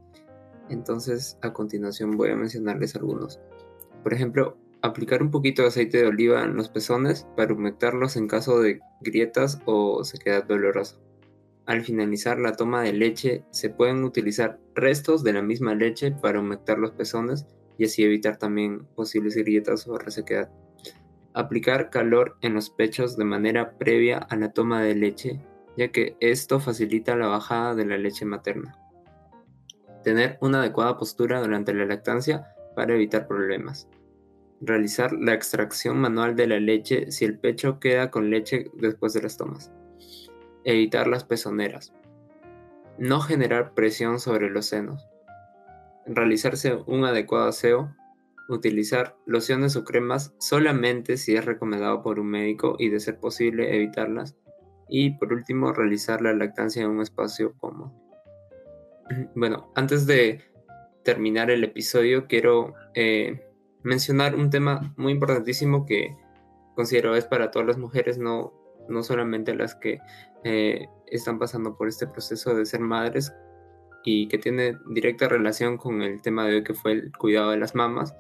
Entonces, 0.70 1.38
a 1.42 1.54
continuación 1.54 2.18
voy 2.18 2.32
a 2.32 2.36
mencionarles 2.36 2.96
algunos. 2.96 3.40
Por 4.04 4.14
ejemplo, 4.14 4.58
aplicar 4.82 5.22
un 5.22 5.32
poquito 5.32 5.62
de 5.62 5.70
aceite 5.70 5.98
de 5.98 6.08
oliva 6.08 6.44
en 6.44 6.56
los 6.56 6.70
pezones 6.70 7.28
para 7.36 7.54
humectarlos 7.54 8.16
en 8.16 8.28
caso 8.28 8.60
de 8.60 8.80
grietas 9.02 9.60
o 9.66 10.04
sequedad 10.04 10.44
dolorosa. 10.44 10.98
Al 11.66 11.84
finalizar 11.84 12.40
la 12.40 12.54
toma 12.54 12.82
de 12.82 12.94
leche, 12.94 13.44
se 13.52 13.70
pueden 13.70 14.04
utilizar 14.04 14.60
restos 14.74 15.24
de 15.24 15.34
la 15.34 15.42
misma 15.42 15.76
leche 15.76 16.12
para 16.12 16.40
humectar 16.40 16.80
los 16.80 16.92
pezones 16.92 17.46
y 17.78 17.86
así 17.86 18.04
evitar 18.04 18.38
también 18.38 18.86
posibles 18.96 19.36
grietas 19.36 19.88
o 19.88 19.98
resequedad. 19.98 20.50
Aplicar 21.34 21.90
calor 21.90 22.38
en 22.42 22.54
los 22.54 22.70
pechos 22.70 23.18
de 23.18 23.26
manera 23.26 23.78
previa 23.78 24.18
a 24.18 24.36
la 24.38 24.54
toma 24.54 24.82
de 24.82 24.96
leche, 24.96 25.42
ya 25.76 25.90
que 25.90 26.16
esto 26.20 26.60
facilita 26.60 27.16
la 27.16 27.28
bajada 27.28 27.76
de 27.76 27.86
la 27.86 27.98
leche 27.98 28.26
materna. 28.26 28.80
Tener 30.08 30.38
una 30.40 30.62
adecuada 30.62 30.98
postura 30.98 31.42
durante 31.42 31.74
la 31.74 31.86
lactancia 31.86 32.56
para 32.78 32.94
evitar 32.94 33.28
problemas. 33.28 33.90
Realizar 34.62 35.12
la 35.12 35.34
extracción 35.34 35.98
manual 35.98 36.38
de 36.38 36.48
la 36.48 36.62
leche 36.62 37.12
si 37.12 37.26
el 37.26 37.38
pecho 37.38 37.82
queda 37.82 38.10
con 38.10 38.30
leche 38.30 38.72
después 38.76 39.12
de 39.12 39.24
las 39.24 39.36
tomas. 39.36 39.70
Evitar 40.64 41.08
las 41.08 41.26
pezoneras, 41.26 41.92
no 42.98 43.20
generar 43.20 43.74
presión 43.74 44.22
sobre 44.22 44.50
los 44.50 44.68
senos, 44.68 45.06
realizarse 46.06 46.80
un 46.86 47.04
adecuado 47.04 47.50
aseo, 47.50 47.94
utilizar 48.48 49.18
lociones 49.26 49.76
o 49.76 49.84
cremas 49.84 50.34
solamente 50.38 51.18
si 51.18 51.36
es 51.36 51.44
recomendado 51.44 52.02
por 52.02 52.22
un 52.22 52.28
médico 52.28 52.78
y 52.80 52.88
de 52.88 53.02
ser 53.02 53.20
posible 53.20 53.76
evitarlas, 53.76 54.38
y 54.88 55.18
por 55.18 55.34
último 55.34 55.74
realizar 55.74 56.22
la 56.22 56.32
lactancia 56.32 56.84
en 56.84 56.92
un 56.92 57.02
espacio 57.02 57.58
cómodo. 57.58 58.07
Bueno, 59.36 59.72
antes 59.76 60.06
de 60.06 60.42
terminar 61.04 61.50
el 61.50 61.64
episodio 61.64 62.28
quiero 62.28 62.74
eh, 62.94 63.48
mencionar 63.84 64.36
un 64.36 64.50
tema 64.50 64.94
muy 64.98 65.14
importantísimo 65.14 65.86
que 65.86 66.16
considero 66.76 67.16
es 67.16 67.26
para 67.26 67.50
todas 67.52 67.68
las 67.68 67.78
mujeres, 67.78 68.18
no, 68.18 68.54
no 68.90 69.04
solamente 69.04 69.56
las 69.56 69.76
que 69.76 70.00
eh, 70.44 70.88
están 71.08 71.40
pasando 71.40 71.78
por 71.78 71.88
este 71.88 72.08
proceso 72.08 72.54
de 72.54 72.66
ser 72.66 72.82
madres 72.82 73.34
y 74.04 74.28
que 74.28 74.38
tiene 74.38 74.78
directa 74.90 75.28
relación 75.28 75.78
con 75.78 76.02
el 76.02 76.22
tema 76.22 76.46
de 76.46 76.56
hoy 76.56 76.64
que 76.64 76.74
fue 76.74 76.92
el 76.92 77.12
cuidado 77.12 77.52
de 77.52 77.58
las 77.58 77.76
mamas, 77.76 78.14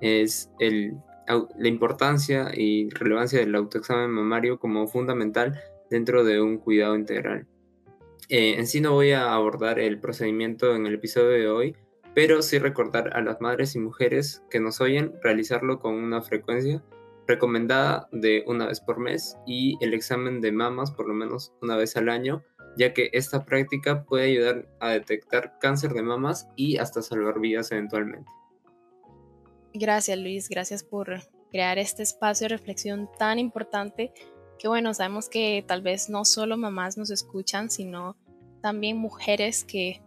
es 0.00 0.50
el, 0.58 0.94
la 1.26 1.68
importancia 1.68 2.50
y 2.54 2.90
relevancia 2.90 3.40
del 3.40 3.54
autoexamen 3.54 4.10
mamario 4.10 4.58
como 4.58 4.86
fundamental 4.86 5.58
dentro 5.90 6.24
de 6.24 6.40
un 6.40 6.58
cuidado 6.58 6.96
integral. 6.96 7.46
Eh, 8.28 8.54
en 8.58 8.66
sí 8.66 8.80
no 8.80 8.92
voy 8.92 9.12
a 9.12 9.34
abordar 9.34 9.78
el 9.78 10.00
procedimiento 10.00 10.74
en 10.74 10.86
el 10.86 10.94
episodio 10.94 11.28
de 11.28 11.48
hoy, 11.48 11.76
pero 12.14 12.42
sí 12.42 12.58
recordar 12.58 13.16
a 13.16 13.20
las 13.20 13.40
madres 13.40 13.74
y 13.74 13.80
mujeres 13.80 14.42
que 14.50 14.60
nos 14.60 14.80
oyen 14.80 15.12
realizarlo 15.22 15.78
con 15.78 15.94
una 15.94 16.22
frecuencia 16.22 16.82
recomendada 17.26 18.08
de 18.12 18.44
una 18.46 18.66
vez 18.66 18.80
por 18.80 18.98
mes 18.98 19.36
y 19.46 19.76
el 19.80 19.94
examen 19.94 20.40
de 20.40 20.52
mamas 20.52 20.90
por 20.90 21.08
lo 21.08 21.14
menos 21.14 21.52
una 21.60 21.76
vez 21.76 21.96
al 21.96 22.08
año, 22.08 22.42
ya 22.76 22.92
que 22.92 23.10
esta 23.12 23.44
práctica 23.44 24.04
puede 24.04 24.26
ayudar 24.26 24.68
a 24.80 24.90
detectar 24.90 25.58
cáncer 25.60 25.92
de 25.92 26.02
mamas 26.02 26.48
y 26.56 26.76
hasta 26.78 27.02
salvar 27.02 27.40
vidas 27.40 27.72
eventualmente. 27.72 28.30
Gracias 29.72 30.18
Luis, 30.18 30.48
gracias 30.48 30.84
por 30.84 31.20
crear 31.50 31.78
este 31.78 32.02
espacio 32.02 32.46
de 32.46 32.56
reflexión 32.56 33.08
tan 33.18 33.38
importante 33.38 34.12
que 34.58 34.68
bueno, 34.68 34.94
sabemos 34.94 35.28
que 35.28 35.64
tal 35.66 35.82
vez 35.82 36.08
no 36.08 36.24
solo 36.24 36.56
mamás 36.56 36.96
nos 36.96 37.10
escuchan, 37.10 37.70
sino 37.70 38.16
también 38.60 38.96
mujeres 38.96 39.64
que 39.64 40.00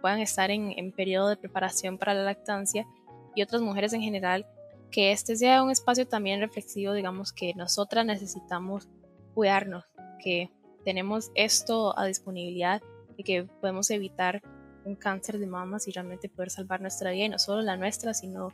puedan 0.00 0.20
estar 0.20 0.50
en, 0.50 0.72
en 0.76 0.92
periodo 0.92 1.28
de 1.28 1.36
preparación 1.36 1.98
para 1.98 2.14
la 2.14 2.22
lactancia 2.22 2.86
y 3.34 3.42
otras 3.42 3.62
mujeres 3.62 3.92
en 3.92 4.02
general 4.02 4.46
que 4.90 5.12
este 5.12 5.36
sea 5.36 5.62
un 5.62 5.70
espacio 5.70 6.06
también 6.06 6.40
reflexivo, 6.40 6.92
digamos 6.92 7.32
que 7.32 7.54
nosotras 7.54 8.06
necesitamos 8.06 8.88
cuidarnos, 9.34 9.84
que 10.22 10.50
tenemos 10.84 11.30
esto 11.34 11.98
a 11.98 12.06
disponibilidad 12.06 12.82
y 13.16 13.24
que 13.24 13.44
podemos 13.60 13.90
evitar 13.90 14.42
un 14.84 14.94
cáncer 14.94 15.38
de 15.38 15.46
mamas 15.46 15.88
y 15.88 15.92
realmente 15.92 16.28
poder 16.28 16.50
salvar 16.50 16.80
nuestra 16.80 17.10
vida 17.10 17.24
y 17.24 17.28
no 17.28 17.38
solo 17.38 17.60
la 17.62 17.76
nuestra, 17.76 18.14
sino 18.14 18.52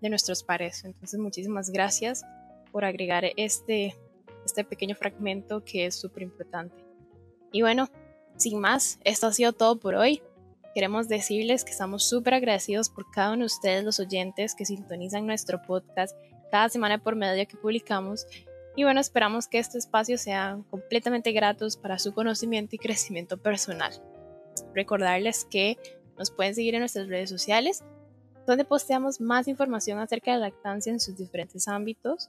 de 0.00 0.10
nuestros 0.10 0.42
pares. 0.42 0.84
Entonces, 0.84 1.18
muchísimas 1.18 1.70
gracias 1.70 2.24
por 2.72 2.84
agregar 2.84 3.24
este, 3.36 3.96
este 4.58 4.68
pequeño 4.68 4.96
fragmento 4.96 5.62
que 5.64 5.86
es 5.86 5.94
súper 5.94 6.24
importante. 6.24 6.74
Y 7.52 7.62
bueno, 7.62 7.88
sin 8.36 8.58
más, 8.58 8.98
esto 9.04 9.28
ha 9.28 9.32
sido 9.32 9.52
todo 9.52 9.78
por 9.78 9.94
hoy. 9.94 10.20
Queremos 10.74 11.08
decirles 11.08 11.64
que 11.64 11.70
estamos 11.70 12.08
súper 12.08 12.34
agradecidos 12.34 12.90
por 12.90 13.08
cada 13.12 13.34
uno 13.34 13.40
de 13.40 13.46
ustedes, 13.46 13.84
los 13.84 14.00
oyentes 14.00 14.56
que 14.56 14.64
sintonizan 14.64 15.26
nuestro 15.26 15.62
podcast 15.62 16.16
cada 16.50 16.68
semana 16.68 16.98
por 16.98 17.14
medio 17.14 17.46
que 17.46 17.56
publicamos. 17.56 18.26
Y 18.74 18.82
bueno, 18.82 19.00
esperamos 19.00 19.46
que 19.46 19.60
este 19.60 19.78
espacio 19.78 20.18
sea 20.18 20.58
completamente 20.70 21.30
gratos 21.30 21.76
para 21.76 22.00
su 22.00 22.12
conocimiento 22.12 22.74
y 22.74 22.78
crecimiento 22.80 23.36
personal. 23.38 23.92
Recordarles 24.74 25.44
que 25.44 25.78
nos 26.18 26.32
pueden 26.32 26.56
seguir 26.56 26.74
en 26.74 26.80
nuestras 26.80 27.06
redes 27.06 27.30
sociales, 27.30 27.84
donde 28.44 28.64
posteamos 28.64 29.20
más 29.20 29.46
información 29.46 30.00
acerca 30.00 30.32
de 30.32 30.38
la 30.38 30.46
lactancia 30.46 30.92
en 30.92 30.98
sus 30.98 31.16
diferentes 31.16 31.68
ámbitos. 31.68 32.28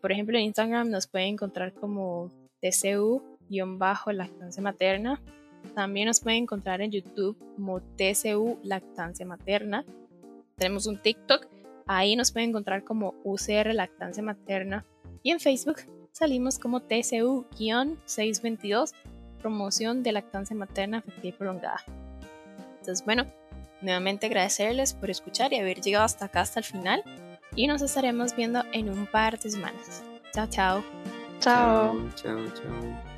Por 0.00 0.12
ejemplo, 0.12 0.36
en 0.36 0.44
Instagram 0.44 0.90
nos 0.90 1.06
pueden 1.06 1.34
encontrar 1.34 1.72
como 1.72 2.30
TCU-lactancia 2.60 4.62
materna 4.62 5.20
también 5.72 6.06
nos 6.06 6.20
pueden 6.20 6.42
encontrar 6.42 6.82
en 6.82 6.90
YouTube 6.90 7.38
como 7.56 7.80
TCU 7.80 8.58
Lactancia 8.62 9.24
Materna. 9.26 9.86
Tenemos 10.56 10.86
un 10.86 11.00
TikTok, 11.00 11.46
ahí 11.86 12.16
nos 12.16 12.32
pueden 12.32 12.50
encontrar 12.50 12.84
como 12.84 13.14
UCR 13.24 13.72
Lactancia 13.74 14.22
Materna. 14.22 14.84
Y 15.22 15.30
en 15.30 15.40
Facebook 15.40 15.76
salimos 16.12 16.58
como 16.58 16.80
TCU-622 16.80 18.92
Promoción 19.40 20.02
de 20.02 20.12
Lactancia 20.12 20.54
Materna 20.56 20.98
Efectiva 20.98 21.28
y 21.28 21.32
Prolongada. 21.32 21.82
Entonces, 22.78 23.02
bueno, 23.04 23.26
nuevamente 23.80 24.26
agradecerles 24.26 24.92
por 24.94 25.10
escuchar 25.10 25.52
y 25.52 25.56
haber 25.56 25.80
llegado 25.80 26.04
hasta 26.04 26.26
acá, 26.26 26.42
hasta 26.42 26.60
el 26.60 26.64
final. 26.64 27.02
Y 27.56 27.66
nos 27.66 27.82
estaremos 27.82 28.34
viendo 28.34 28.62
en 28.72 28.88
un 28.88 29.06
par 29.06 29.38
de 29.38 29.50
semanas. 29.50 30.02
Chao, 30.32 30.46
chao. 30.48 30.84
Chao. 31.40 32.10
Chao, 32.16 32.46
chao. 32.46 32.62
chao. 32.62 33.13